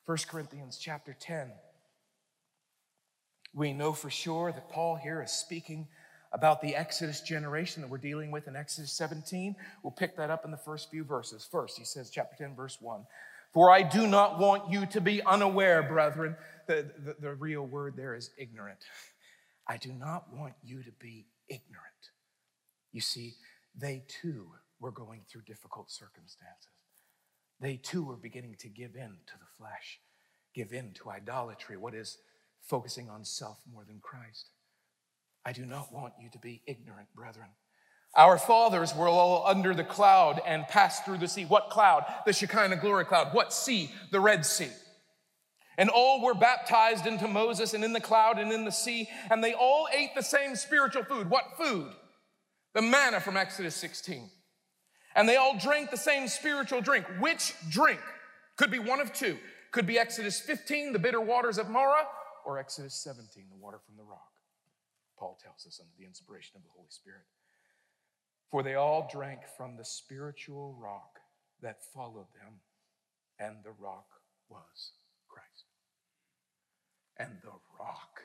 1 0.06 0.18
Corinthians 0.30 0.78
chapter 0.78 1.16
10. 1.18 1.52
We 3.56 3.72
know 3.72 3.94
for 3.94 4.10
sure 4.10 4.52
that 4.52 4.70
Paul 4.70 4.98
here 4.98 5.24
is 5.24 5.32
speaking 5.32 5.88
about 6.34 6.62
the 6.62 6.76
Exodus 6.76 7.22
generation 7.22 7.82
that 7.82 7.90
we're 7.90 7.98
dealing 7.98 8.30
with 8.30 8.50
in 8.50 8.56
Exodus 8.58 8.92
17. 8.92 9.56
We'll 9.82 9.92
pick 9.92 10.18
that 10.18 10.30
up 10.30 10.44
in 10.44 10.52
the 10.52 10.58
first 10.58 10.92
few 10.92 11.06
verses. 11.06 11.48
First, 11.50 11.78
he 11.78 11.86
says, 11.86 12.10
chapter 12.10 12.36
10, 12.36 12.54
verse 12.54 12.78
1 12.82 13.06
For 13.54 13.72
I 13.72 13.82
do 13.82 14.08
not 14.08 14.40
want 14.40 14.70
you 14.70 14.86
to 14.88 15.00
be 15.00 15.24
unaware, 15.24 15.82
brethren. 15.84 16.36
The, 16.68 16.92
the, 16.98 17.16
the 17.18 17.34
real 17.34 17.66
word 17.66 17.96
there 17.96 18.14
is 18.14 18.32
ignorant. 18.38 18.80
I 19.66 19.78
do 19.78 19.94
not 19.94 20.34
want 20.34 20.54
you 20.62 20.84
to 20.84 20.92
be 21.00 21.26
ignorant. 21.48 22.12
You 22.92 23.00
see, 23.00 23.36
they 23.74 24.04
too 24.22 24.48
were 24.82 24.92
going 24.92 25.22
through 25.30 25.44
difficult 25.44 25.90
circumstances. 25.90 26.68
They 27.62 27.78
too 27.78 28.04
were 28.04 28.18
beginning 28.18 28.58
to 28.60 28.68
give 28.68 28.96
in 28.96 29.12
to 29.28 29.34
the 29.40 29.48
flesh, 29.58 30.02
give 30.54 30.74
in 30.74 30.92
to 30.96 31.10
idolatry, 31.10 31.78
what 31.78 31.96
is 31.96 32.18
focusing 32.68 33.10
on 33.10 33.24
self 33.24 33.60
more 33.72 33.84
than 33.86 34.00
Christ. 34.02 34.50
I 35.46 35.52
do 35.52 35.66
not 35.66 35.94
want 35.94 36.14
you 36.20 36.30
to 36.32 36.40
be 36.40 36.64
ignorant, 36.66 37.08
brethren. 37.16 37.50
Our 38.16 38.38
fathers 38.38 38.96
were 38.96 39.10
all 39.10 39.46
under 39.46 39.74
the 39.74 39.84
cloud 39.84 40.42
and 40.46 40.68
passed 40.68 41.06
through 41.06 41.18
the 41.18 41.28
sea. 41.28 41.46
What 41.46 41.70
cloud? 41.70 42.06
The 42.26 42.34
Shekinah 42.34 42.78
glory 42.78 43.06
cloud. 43.06 43.34
What 43.34 43.52
sea? 43.52 43.92
The 44.12 44.22
Red 44.22 44.46
Sea. 44.46 44.70
And 45.78 45.90
all 45.90 46.24
were 46.24 46.34
baptized 46.34 47.06
into 47.06 47.28
Moses 47.28 47.74
and 47.74 47.84
in 47.84 47.92
the 47.92 48.00
cloud 48.00 48.40
and 48.40 48.54
in 48.54 48.64
the 48.64 48.72
sea, 48.72 49.10
and 49.30 49.44
they 49.44 49.54
all 49.54 49.90
ate 49.94 50.16
the 50.16 50.24
same 50.24 50.56
spiritual 50.56 51.04
food. 51.04 51.30
What 51.30 51.58
food? 51.58 51.92
The 52.74 52.82
manna 52.82 53.20
from 53.20 53.36
Exodus 53.36 53.76
16. 53.76 54.30
And 55.16 55.28
they 55.28 55.36
all 55.36 55.58
drank 55.58 55.92
the 55.92 55.98
same 55.98 56.30
spiritual 56.30 56.80
drink. 56.80 57.06
Which 57.20 57.54
drink? 57.70 58.00
Could 58.58 58.72
be 58.72 58.80
one 58.80 59.02
of 59.02 59.12
two. 59.12 59.38
Could 59.72 59.86
be 59.86 60.00
Exodus 60.00 60.40
15, 60.40 60.94
the 60.94 61.00
bitter 61.00 61.20
waters 61.20 61.58
of 61.58 61.70
Marah, 61.70 62.06
or 62.46 62.60
Exodus 62.60 62.94
17, 62.96 63.46
the 63.50 63.58
water 63.58 63.80
from 63.86 63.98
the 63.98 64.04
rock. 64.04 64.32
Paul 65.18 65.38
tells 65.42 65.66
us 65.66 65.80
under 65.82 65.94
the 65.98 66.06
inspiration 66.06 66.54
of 66.56 66.64
the 66.64 66.70
Holy 66.76 66.90
Spirit. 66.90 67.24
For 68.52 68.64
they 68.64 68.76
all 68.76 69.10
drank 69.12 69.42
from 69.58 69.76
the 69.76 69.86
spiritual 69.86 70.78
rock 70.80 71.20
that 71.62 71.84
followed 71.94 72.28
them, 72.34 72.60
and 73.40 73.58
the 73.64 73.74
rock 73.80 74.06
was 74.50 74.92
Christ. 75.28 75.66
And 77.18 77.32
the 77.44 77.52
rock 77.80 78.22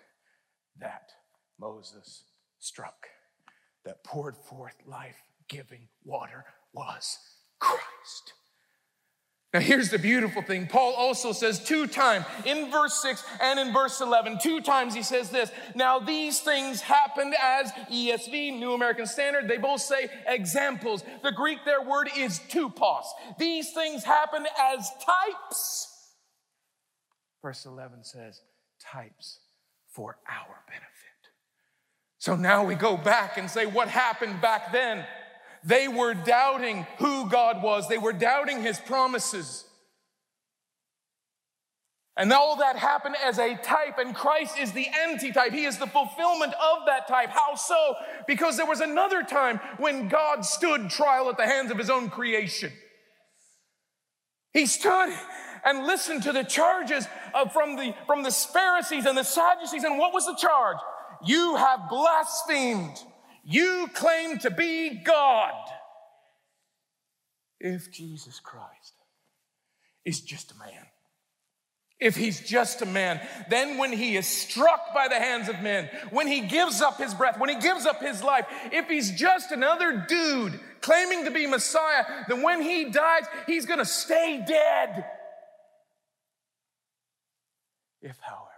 that 0.78 1.12
Moses 1.59 2.24
struck, 2.59 3.06
that 3.85 4.04
poured 4.04 4.37
forth 4.37 4.76
life 4.87 5.22
giving 5.48 5.88
water, 6.04 6.44
was 6.72 7.18
Christ. 7.59 8.35
Now, 9.52 9.58
here's 9.58 9.90
the 9.90 9.98
beautiful 9.98 10.42
thing. 10.42 10.68
Paul 10.68 10.94
also 10.94 11.32
says 11.32 11.58
two 11.58 11.88
times 11.88 12.24
in 12.46 12.70
verse 12.70 13.02
6 13.02 13.24
and 13.42 13.58
in 13.58 13.72
verse 13.72 14.00
11, 14.00 14.38
two 14.40 14.60
times 14.60 14.94
he 14.94 15.02
says 15.02 15.30
this. 15.30 15.50
Now, 15.74 15.98
these 15.98 16.38
things 16.38 16.80
happened 16.80 17.34
as 17.42 17.72
ESV, 17.90 18.60
New 18.60 18.74
American 18.74 19.06
Standard, 19.06 19.48
they 19.48 19.58
both 19.58 19.80
say 19.80 20.08
examples. 20.28 21.02
The 21.24 21.32
Greek, 21.32 21.64
their 21.64 21.82
word 21.82 22.08
is 22.16 22.38
tupos. 22.48 23.06
These 23.40 23.72
things 23.72 24.04
happened 24.04 24.46
as 24.56 24.88
types. 25.04 26.14
Verse 27.42 27.66
11 27.66 28.04
says, 28.04 28.42
types 28.80 29.40
for 29.88 30.18
our 30.28 30.62
benefit. 30.68 30.86
So 32.18 32.36
now 32.36 32.64
we 32.64 32.76
go 32.76 32.96
back 32.96 33.36
and 33.36 33.50
say, 33.50 33.66
what 33.66 33.88
happened 33.88 34.40
back 34.40 34.70
then? 34.70 35.04
They 35.64 35.88
were 35.88 36.14
doubting 36.14 36.86
who 36.98 37.28
God 37.28 37.62
was, 37.62 37.88
they 37.88 37.98
were 37.98 38.12
doubting 38.12 38.62
his 38.62 38.78
promises. 38.78 39.64
And 42.16 42.32
all 42.34 42.56
that 42.56 42.76
happened 42.76 43.16
as 43.24 43.38
a 43.38 43.56
type, 43.56 43.96
and 43.98 44.14
Christ 44.14 44.58
is 44.58 44.72
the 44.72 44.86
antitype. 45.06 45.52
He 45.52 45.64
is 45.64 45.78
the 45.78 45.86
fulfillment 45.86 46.52
of 46.52 46.84
that 46.86 47.08
type. 47.08 47.30
How 47.30 47.54
so? 47.54 47.94
Because 48.26 48.58
there 48.58 48.66
was 48.66 48.80
another 48.80 49.22
time 49.22 49.58
when 49.78 50.08
God 50.08 50.44
stood 50.44 50.90
trial 50.90 51.30
at 51.30 51.38
the 51.38 51.46
hands 51.46 51.70
of 51.70 51.78
his 51.78 51.88
own 51.88 52.10
creation. 52.10 52.72
He 54.52 54.66
stood 54.66 55.14
and 55.64 55.86
listened 55.86 56.24
to 56.24 56.32
the 56.32 56.44
charges 56.44 57.06
of, 57.34 57.52
from, 57.52 57.76
the, 57.76 57.94
from 58.06 58.22
the 58.22 58.30
Pharisees 58.30 59.06
and 59.06 59.16
the 59.16 59.22
Sadducees. 59.22 59.84
And 59.84 59.96
what 59.96 60.12
was 60.12 60.26
the 60.26 60.34
charge? 60.34 60.76
You 61.24 61.56
have 61.56 61.88
blasphemed. 61.88 63.02
You 63.44 63.88
claim 63.94 64.38
to 64.38 64.50
be 64.50 64.90
God. 64.90 65.55
If 67.59 67.92
Jesus 67.92 68.40
Christ 68.40 68.94
is 70.05 70.20
just 70.20 70.53
a 70.53 70.59
man, 70.59 70.87
if 72.00 72.16
he's 72.16 72.40
just 72.40 72.81
a 72.81 72.87
man, 72.87 73.20
then 73.50 73.76
when 73.76 73.92
he 73.92 74.16
is 74.16 74.26
struck 74.26 74.94
by 74.94 75.09
the 75.09 75.18
hands 75.18 75.50
of 75.50 75.61
men, 75.61 75.90
when 76.11 76.26
he 76.26 76.40
gives 76.40 76.81
up 76.81 76.96
his 76.96 77.12
breath, 77.12 77.38
when 77.38 77.50
he 77.50 77.57
gives 77.57 77.85
up 77.85 78.00
his 78.00 78.22
life, 78.22 78.46
if 78.72 78.88
he's 78.88 79.11
just 79.12 79.53
another 79.53 80.07
dude 80.09 80.59
claiming 80.81 81.24
to 81.26 81.31
be 81.31 81.46
Messiah, 81.46 82.05
then 82.26 82.42
when 82.42 82.62
he 82.62 82.87
dies, 82.87 83.24
he's 83.46 83.66
to 83.79 83.85
stay 83.85 84.42
dead. 84.46 85.05
If, 88.00 88.18
however, 88.20 88.50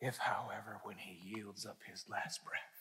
if, 0.00 0.16
however, 0.16 0.80
when 0.82 0.96
he 0.96 1.18
yields 1.36 1.66
up 1.66 1.76
his 1.86 2.06
last 2.08 2.42
breath, 2.42 2.73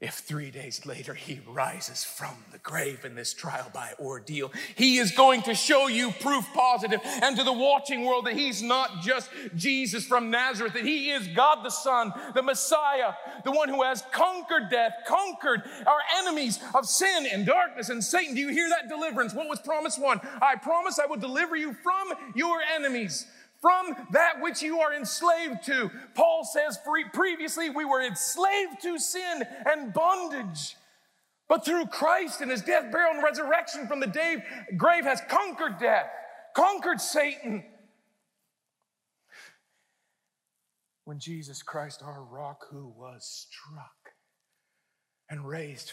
if 0.00 0.14
three 0.14 0.50
days 0.52 0.86
later 0.86 1.12
he 1.12 1.40
rises 1.48 2.04
from 2.04 2.44
the 2.52 2.58
grave 2.58 3.04
in 3.04 3.16
this 3.16 3.34
trial 3.34 3.68
by 3.74 3.92
ordeal, 3.98 4.52
he 4.76 4.98
is 4.98 5.10
going 5.10 5.42
to 5.42 5.54
show 5.56 5.88
you 5.88 6.12
proof 6.20 6.46
positive 6.54 7.00
and 7.04 7.36
to 7.36 7.42
the 7.42 7.52
watching 7.52 8.04
world 8.04 8.26
that 8.26 8.34
he's 8.34 8.62
not 8.62 9.02
just 9.02 9.28
Jesus 9.56 10.06
from 10.06 10.30
Nazareth, 10.30 10.74
that 10.74 10.84
he 10.84 11.10
is 11.10 11.26
God 11.28 11.64
the 11.64 11.70
Son, 11.70 12.12
the 12.34 12.42
Messiah, 12.42 13.12
the 13.44 13.50
one 13.50 13.68
who 13.68 13.82
has 13.82 14.04
conquered 14.12 14.70
death, 14.70 14.92
conquered 15.04 15.62
our 15.84 16.00
enemies 16.20 16.60
of 16.76 16.86
sin 16.86 17.26
and 17.32 17.44
darkness 17.44 17.88
and 17.88 18.02
Satan. 18.02 18.36
Do 18.36 18.40
you 18.40 18.50
hear 18.50 18.68
that 18.68 18.88
deliverance? 18.88 19.34
What 19.34 19.48
was 19.48 19.58
promise 19.58 19.98
one? 19.98 20.20
I 20.40 20.54
promise 20.56 21.00
I 21.00 21.06
will 21.06 21.16
deliver 21.16 21.56
you 21.56 21.74
from 21.74 22.12
your 22.36 22.60
enemies 22.76 23.26
from 23.60 24.06
that 24.12 24.40
which 24.40 24.62
you 24.62 24.80
are 24.80 24.94
enslaved 24.94 25.64
to. 25.66 25.90
Paul 26.14 26.44
says 26.44 26.78
previously 27.12 27.70
we 27.70 27.84
were 27.84 28.02
enslaved 28.02 28.80
to 28.82 28.98
sin 28.98 29.42
and 29.66 29.92
bondage. 29.92 30.76
But 31.48 31.64
through 31.64 31.86
Christ 31.86 32.40
and 32.40 32.50
his 32.50 32.62
death, 32.62 32.92
burial, 32.92 33.14
and 33.14 33.22
resurrection 33.22 33.86
from 33.86 34.00
the 34.00 34.42
grave 34.76 35.04
has 35.04 35.22
conquered 35.28 35.78
death, 35.78 36.10
conquered 36.54 37.00
Satan. 37.00 37.64
When 41.04 41.18
Jesus 41.18 41.62
Christ, 41.62 42.02
our 42.04 42.22
rock, 42.22 42.66
who 42.70 42.88
was 42.88 43.46
struck 43.48 44.12
and 45.30 45.48
raised 45.48 45.92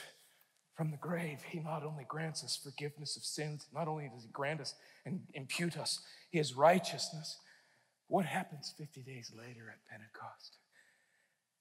from 0.75 0.91
the 0.91 0.97
grave, 0.97 1.39
he 1.49 1.62
not 1.62 1.86
only 1.86 2.04
grants 2.06 2.43
us 2.43 2.60
forgiveness 2.62 3.15
of 3.15 3.23
sins, 3.23 3.65
not 3.73 3.88
only 3.88 4.10
does 4.13 4.23
he 4.23 4.30
grant 4.34 4.60
us 4.60 4.75
and 5.06 5.21
impute 5.34 5.78
us 5.78 6.01
his 6.32 6.54
righteousness, 6.54 7.39
what 8.08 8.26
happens 8.26 8.74
50 8.78 9.02
days 9.02 9.32
later 9.36 9.72
at 9.72 9.86
Pentecost? 9.89 10.58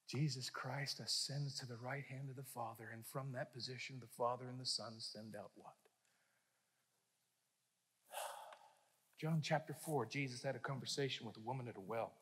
Jesus 0.09 0.51
Christ 0.51 1.01
ascends 1.01 1.59
to 1.59 1.67
the 1.67 1.77
right 1.77 2.05
hand 2.09 2.29
of 2.29 2.37
the 2.37 2.43
Father, 2.43 2.91
and 2.93 3.07
from 3.07 3.33
that 3.33 3.55
position, 3.55 3.97
the 4.01 4.07
Father 4.07 4.45
and 4.49 4.61
the 4.61 4.67
Son 4.67 4.95
send 4.99 5.35
out 5.35 5.51
what? 5.55 5.73
John 9.21 9.41
chapter 9.43 9.75
4, 9.85 10.07
Jesus 10.07 10.43
had 10.43 10.57
a 10.57 10.59
conversation 10.59 11.27
with 11.27 11.37
a 11.39 11.41
woman 11.41 11.69
at 11.69 11.77
a 11.77 11.81
well. 11.81 12.13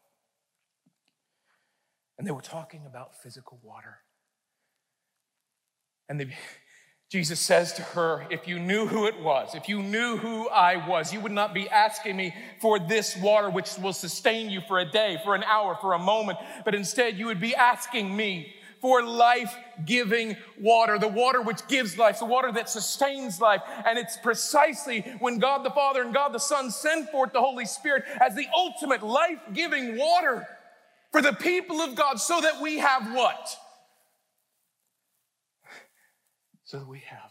And 2.19 2.27
they 2.27 2.31
were 2.31 2.41
talking 2.41 2.87
about 2.87 3.21
physical 3.21 3.59
water. 3.63 3.99
And 6.09 6.21
they, 6.21 6.37
Jesus 7.13 7.41
says 7.41 7.75
to 7.75 7.83
her, 7.83 8.25
If 8.31 8.49
you 8.49 8.59
knew 8.59 8.87
who 8.87 9.05
it 9.05 9.21
was, 9.21 9.55
if 9.55 9.69
you 9.69 9.83
knew 9.83 10.17
who 10.17 10.49
I 10.49 10.89
was, 10.89 11.13
you 11.13 11.21
would 11.21 11.31
not 11.31 11.53
be 11.53 11.69
asking 11.69 12.17
me 12.17 12.35
for 12.59 12.79
this 12.79 13.19
water 13.19 13.51
which 13.51 13.77
will 13.77 13.93
sustain 13.93 14.49
you 14.49 14.63
for 14.63 14.79
a 14.79 14.91
day, 14.91 15.21
for 15.23 15.35
an 15.35 15.45
hour, 15.45 15.77
for 15.79 15.93
a 15.93 15.99
moment, 15.99 16.39
but 16.65 16.75
instead 16.75 17.19
you 17.19 17.27
would 17.27 17.39
be 17.39 17.55
asking 17.55 18.17
me 18.17 18.55
for 18.81 19.03
life 19.03 19.55
giving 19.85 20.39
water, 20.59 20.99
the 20.99 21.07
water 21.07 21.43
which 21.43 21.67
gives 21.69 21.99
life, 21.99 22.19
the 22.19 22.25
water 22.25 22.51
that 22.51 22.71
sustains 22.71 23.43
life. 23.43 23.61
And 23.85 23.99
it's 23.99 24.17
precisely 24.17 25.03
when 25.19 25.39
God 25.39 25.67
the 25.67 25.71
Father 25.71 26.01
and 26.01 26.15
God 26.15 26.33
the 26.33 26.39
Son 26.39 26.71
send 26.71 27.11
forth 27.11 27.35
the 27.35 27.43
Holy 27.43 27.67
Spirit 27.67 28.05
as 28.23 28.35
the 28.35 28.47
ultimate 28.57 29.03
life 29.03 29.39
giving 29.53 29.99
water 29.99 30.49
for 31.11 31.21
the 31.21 31.35
people 31.35 31.83
of 31.83 31.95
God 31.95 32.19
so 32.21 32.41
that 32.41 32.63
we 32.63 32.79
have 32.79 33.13
what? 33.13 33.59
So 36.73 36.79
that 36.79 36.89
we 36.89 37.03
have 37.07 37.31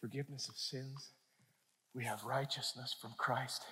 forgiveness 0.00 0.48
of 0.48 0.56
sins 0.56 1.10
We 1.92 2.04
have 2.04 2.22
righteousness 2.22 2.94
from 3.02 3.14
Christ. 3.18 3.64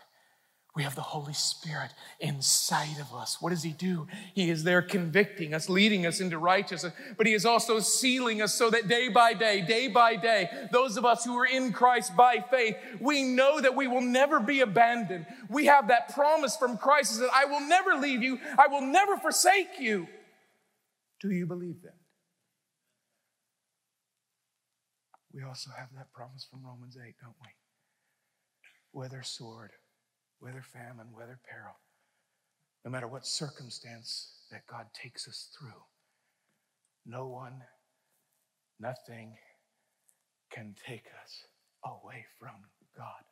We 0.74 0.82
have 0.82 0.96
the 0.96 1.02
Holy 1.02 1.34
Spirit 1.34 1.92
inside 2.18 2.98
of 3.00 3.14
us. 3.14 3.40
What 3.40 3.50
does 3.50 3.62
He 3.62 3.70
do? 3.70 4.08
He 4.34 4.50
is 4.50 4.64
there 4.64 4.82
convicting 4.82 5.54
us, 5.54 5.68
leading 5.68 6.04
us 6.04 6.18
into 6.18 6.36
righteousness, 6.36 6.92
but 7.16 7.28
He 7.28 7.32
is 7.32 7.46
also 7.46 7.78
sealing 7.78 8.42
us 8.42 8.54
so 8.54 8.70
that 8.70 8.88
day 8.88 9.08
by 9.08 9.34
day, 9.34 9.60
day 9.60 9.86
by 9.86 10.16
day, 10.16 10.50
those 10.72 10.96
of 10.96 11.04
us 11.04 11.24
who 11.24 11.38
are 11.38 11.46
in 11.46 11.72
Christ 11.72 12.16
by 12.16 12.44
faith, 12.50 12.74
we 13.00 13.22
know 13.22 13.60
that 13.60 13.76
we 13.76 13.86
will 13.86 14.00
never 14.00 14.40
be 14.40 14.62
abandoned. 14.62 15.26
We 15.48 15.66
have 15.66 15.86
that 15.88 16.12
promise 16.12 16.56
from 16.56 16.76
Christ 16.76 17.20
that 17.20 17.30
I 17.32 17.44
will 17.44 17.60
never 17.60 17.94
leave 17.94 18.24
you, 18.24 18.40
I 18.58 18.66
will 18.66 18.82
never 18.82 19.16
forsake 19.16 19.78
you. 19.78 20.08
Do 21.20 21.30
you 21.30 21.46
believe 21.46 21.82
that? 21.82 21.97
We 25.38 25.44
also 25.44 25.70
have 25.78 25.90
that 25.94 26.12
promise 26.12 26.44
from 26.50 26.66
Romans 26.66 26.96
8, 26.96 27.14
don't 27.22 27.36
we? 27.40 27.48
Whether 28.90 29.22
sword, 29.22 29.70
whether 30.40 30.62
famine, 30.62 31.12
whether 31.12 31.38
peril, 31.48 31.76
no 32.84 32.90
matter 32.90 33.06
what 33.06 33.24
circumstance 33.24 34.32
that 34.50 34.66
God 34.66 34.86
takes 35.00 35.28
us 35.28 35.48
through, 35.56 35.80
no 37.06 37.28
one, 37.28 37.62
nothing 38.80 39.36
can 40.50 40.74
take 40.84 41.06
us 41.22 41.44
away 41.84 42.26
from 42.40 42.56
God. 42.96 43.22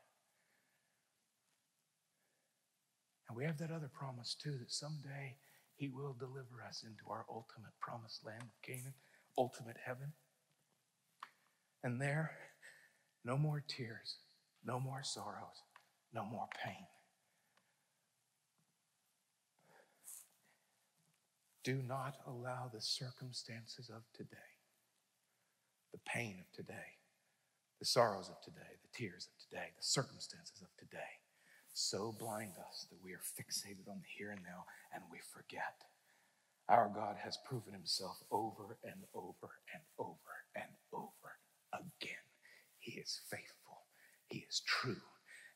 And 3.28 3.36
we 3.36 3.42
have 3.42 3.58
that 3.58 3.72
other 3.72 3.90
promise 3.92 4.36
too 4.40 4.56
that 4.60 4.70
someday 4.70 5.34
He 5.74 5.88
will 5.88 6.14
deliver 6.16 6.62
us 6.68 6.84
into 6.86 7.10
our 7.10 7.26
ultimate 7.28 7.74
promised 7.80 8.24
land 8.24 8.42
of 8.42 8.62
Canaan, 8.62 8.94
ultimate 9.36 9.78
heaven. 9.84 10.12
And 11.82 12.00
there, 12.00 12.32
no 13.24 13.36
more 13.36 13.62
tears, 13.66 14.16
no 14.64 14.80
more 14.80 15.02
sorrows, 15.02 15.62
no 16.12 16.24
more 16.24 16.48
pain. 16.64 16.86
Do 21.64 21.82
not 21.82 22.14
allow 22.26 22.70
the 22.72 22.80
circumstances 22.80 23.90
of 23.90 24.02
today, 24.14 24.54
the 25.92 25.98
pain 26.06 26.36
of 26.40 26.52
today, 26.52 26.94
the 27.80 27.86
sorrows 27.86 28.28
of 28.28 28.40
today, 28.40 28.78
the 28.82 28.96
tears 28.96 29.26
of 29.26 29.48
today, 29.48 29.70
the 29.76 29.82
circumstances 29.82 30.62
of 30.62 30.68
today, 30.78 31.18
so 31.72 32.14
blind 32.18 32.52
us 32.68 32.86
that 32.88 33.02
we 33.02 33.12
are 33.12 33.20
fixated 33.20 33.90
on 33.90 33.98
the 33.98 34.08
here 34.16 34.30
and 34.30 34.42
now 34.44 34.64
and 34.94 35.02
we 35.10 35.18
forget. 35.34 35.82
Our 36.68 36.88
God 36.94 37.16
has 37.22 37.36
proven 37.44 37.72
himself 37.72 38.22
over 38.30 38.78
and 38.84 39.02
over 39.12 39.50
and 39.74 39.82
over 39.98 40.46
and 40.54 40.70
over 40.92 41.36
again. 41.76 42.16
He 42.78 42.92
is 42.92 43.20
faithful, 43.28 43.82
He 44.28 44.46
is 44.48 44.62
true. 44.66 45.00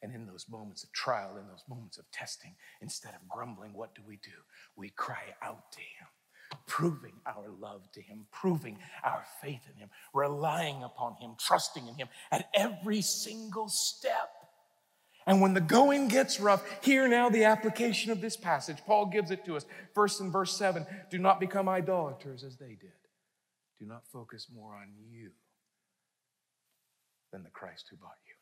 And 0.02 0.14
in 0.14 0.26
those 0.26 0.46
moments 0.48 0.82
of 0.82 0.92
trial, 0.92 1.36
in 1.36 1.46
those 1.46 1.64
moments 1.68 1.98
of 1.98 2.10
testing, 2.10 2.54
instead 2.80 3.12
of 3.14 3.28
grumbling, 3.28 3.74
what 3.74 3.94
do 3.94 4.00
we 4.06 4.16
do? 4.16 4.30
We 4.74 4.88
cry 4.90 5.34
out 5.42 5.72
to 5.72 5.78
Him, 5.78 6.58
proving 6.66 7.12
our 7.26 7.50
love 7.60 7.90
to 7.92 8.00
Him, 8.00 8.26
proving 8.32 8.78
our 9.04 9.22
faith 9.42 9.60
in 9.70 9.78
Him, 9.78 9.90
relying 10.14 10.82
upon 10.82 11.16
Him, 11.20 11.32
trusting 11.38 11.86
in 11.86 11.96
Him 11.96 12.08
at 12.32 12.48
every 12.54 13.02
single 13.02 13.68
step. 13.68 14.30
And 15.26 15.42
when 15.42 15.52
the 15.52 15.60
going 15.60 16.08
gets 16.08 16.40
rough, 16.40 16.64
hear 16.82 17.06
now 17.06 17.28
the 17.28 17.44
application 17.44 18.10
of 18.10 18.22
this 18.22 18.38
passage. 18.38 18.78
Paul 18.86 19.06
gives 19.06 19.30
it 19.30 19.44
to 19.44 19.56
us. 19.56 19.66
First 19.94 20.20
in 20.22 20.32
verse 20.32 20.56
7 20.56 20.86
do 21.10 21.18
not 21.18 21.40
become 21.40 21.68
idolaters 21.68 22.42
as 22.42 22.56
they 22.56 22.74
did. 22.80 22.92
Do 23.78 23.86
not 23.86 24.06
focus 24.10 24.46
more 24.52 24.74
on 24.74 24.88
you 25.10 25.30
than 27.32 27.42
the 27.42 27.50
Christ 27.50 27.86
who 27.90 27.96
bought 27.96 28.18
you. 28.26 28.34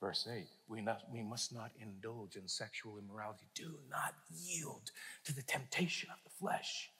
Verse 0.00 0.26
8, 0.32 0.46
we, 0.66 0.80
not, 0.80 1.02
we 1.12 1.22
must 1.22 1.52
not 1.52 1.72
indulge 1.78 2.36
in 2.36 2.48
sexual 2.48 2.98
immorality. 2.98 3.46
Do 3.54 3.78
not 3.90 4.14
yield 4.34 4.90
to 5.24 5.34
the 5.34 5.42
temptation 5.42 6.08
of 6.10 6.16
the 6.24 6.30
flesh. 6.30 6.90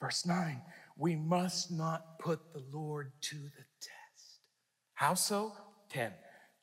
Verse 0.00 0.24
9, 0.24 0.62
we 0.96 1.16
must 1.16 1.70
not 1.70 2.18
put 2.18 2.40
the 2.52 2.62
Lord 2.72 3.12
to 3.22 3.36
the 3.36 3.64
test. 3.80 4.40
How 4.94 5.14
so? 5.14 5.52
10, 5.90 6.12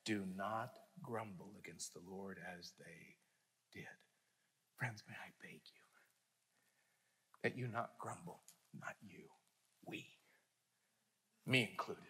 do 0.04 0.24
not 0.36 0.72
grumble 1.04 1.54
against 1.64 1.94
the 1.94 2.02
Lord 2.08 2.40
as 2.58 2.72
they 2.80 3.16
did. 3.72 3.86
Friends, 4.78 5.04
may 5.08 5.16
I 5.16 5.30
beg 5.42 5.62
you 5.64 5.82
that 7.44 7.58
you 7.58 7.68
not 7.68 7.92
grumble, 8.00 8.42
not 8.80 8.96
you, 9.02 9.24
we, 9.86 10.06
me 11.46 11.70
included. 11.72 12.04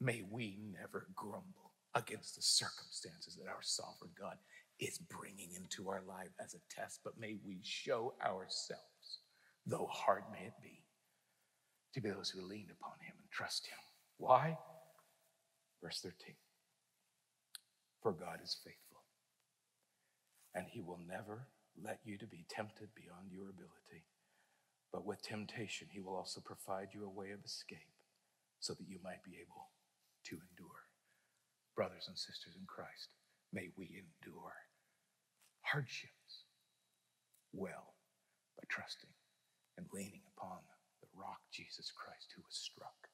May 0.00 0.22
we 0.30 0.56
never 0.72 1.08
grumble 1.14 1.72
against 1.94 2.36
the 2.36 2.42
circumstances 2.42 3.36
that 3.36 3.48
our 3.48 3.62
sovereign 3.62 4.12
God 4.18 4.36
is 4.78 4.98
bringing 4.98 5.50
into 5.54 5.90
our 5.90 6.02
life 6.08 6.30
as 6.42 6.54
a 6.54 6.74
test, 6.74 7.00
but 7.04 7.20
may 7.20 7.36
we 7.44 7.60
show 7.62 8.14
ourselves, 8.24 9.20
though 9.66 9.88
hard 9.90 10.22
may 10.32 10.46
it 10.46 10.54
be, 10.62 10.82
to 11.94 12.00
be 12.00 12.08
those 12.08 12.30
who 12.30 12.40
lean 12.40 12.68
upon 12.70 12.94
Him 13.02 13.14
and 13.18 13.30
trust 13.30 13.66
Him. 13.66 13.78
Why? 14.16 14.56
Verse 15.82 16.00
13 16.00 16.34
For 18.02 18.12
God 18.12 18.38
is 18.42 18.56
faithful, 18.64 19.02
and 20.54 20.66
He 20.70 20.80
will 20.80 21.00
never 21.06 21.48
let 21.82 22.00
you 22.04 22.16
to 22.18 22.26
be 22.26 22.46
tempted 22.48 22.88
beyond 22.94 23.30
your 23.30 23.50
ability. 23.50 24.06
But 24.92 25.04
with 25.04 25.22
temptation, 25.22 25.88
He 25.90 26.00
will 26.00 26.16
also 26.16 26.40
provide 26.40 26.88
you 26.94 27.04
a 27.04 27.08
way 27.08 27.30
of 27.30 27.44
escape 27.44 27.99
so 28.60 28.74
that 28.74 28.88
you 28.88 28.98
might 29.02 29.24
be 29.24 29.40
able 29.40 29.72
to 30.26 30.38
endure. 30.38 30.86
Brothers 31.76 32.06
and 32.08 32.16
sisters 32.16 32.54
in 32.58 32.66
Christ, 32.66 33.10
may 33.52 33.70
we 33.76 34.00
endure 34.00 34.54
hardships 35.62 36.46
well 37.52 37.94
by 38.56 38.64
trusting 38.68 39.10
and 39.78 39.86
leaning 39.92 40.22
upon 40.36 40.60
the 41.02 41.08
rock, 41.16 41.40
Jesus 41.52 41.90
Christ, 41.90 42.32
who 42.36 42.42
was 42.44 42.54
struck 42.56 43.09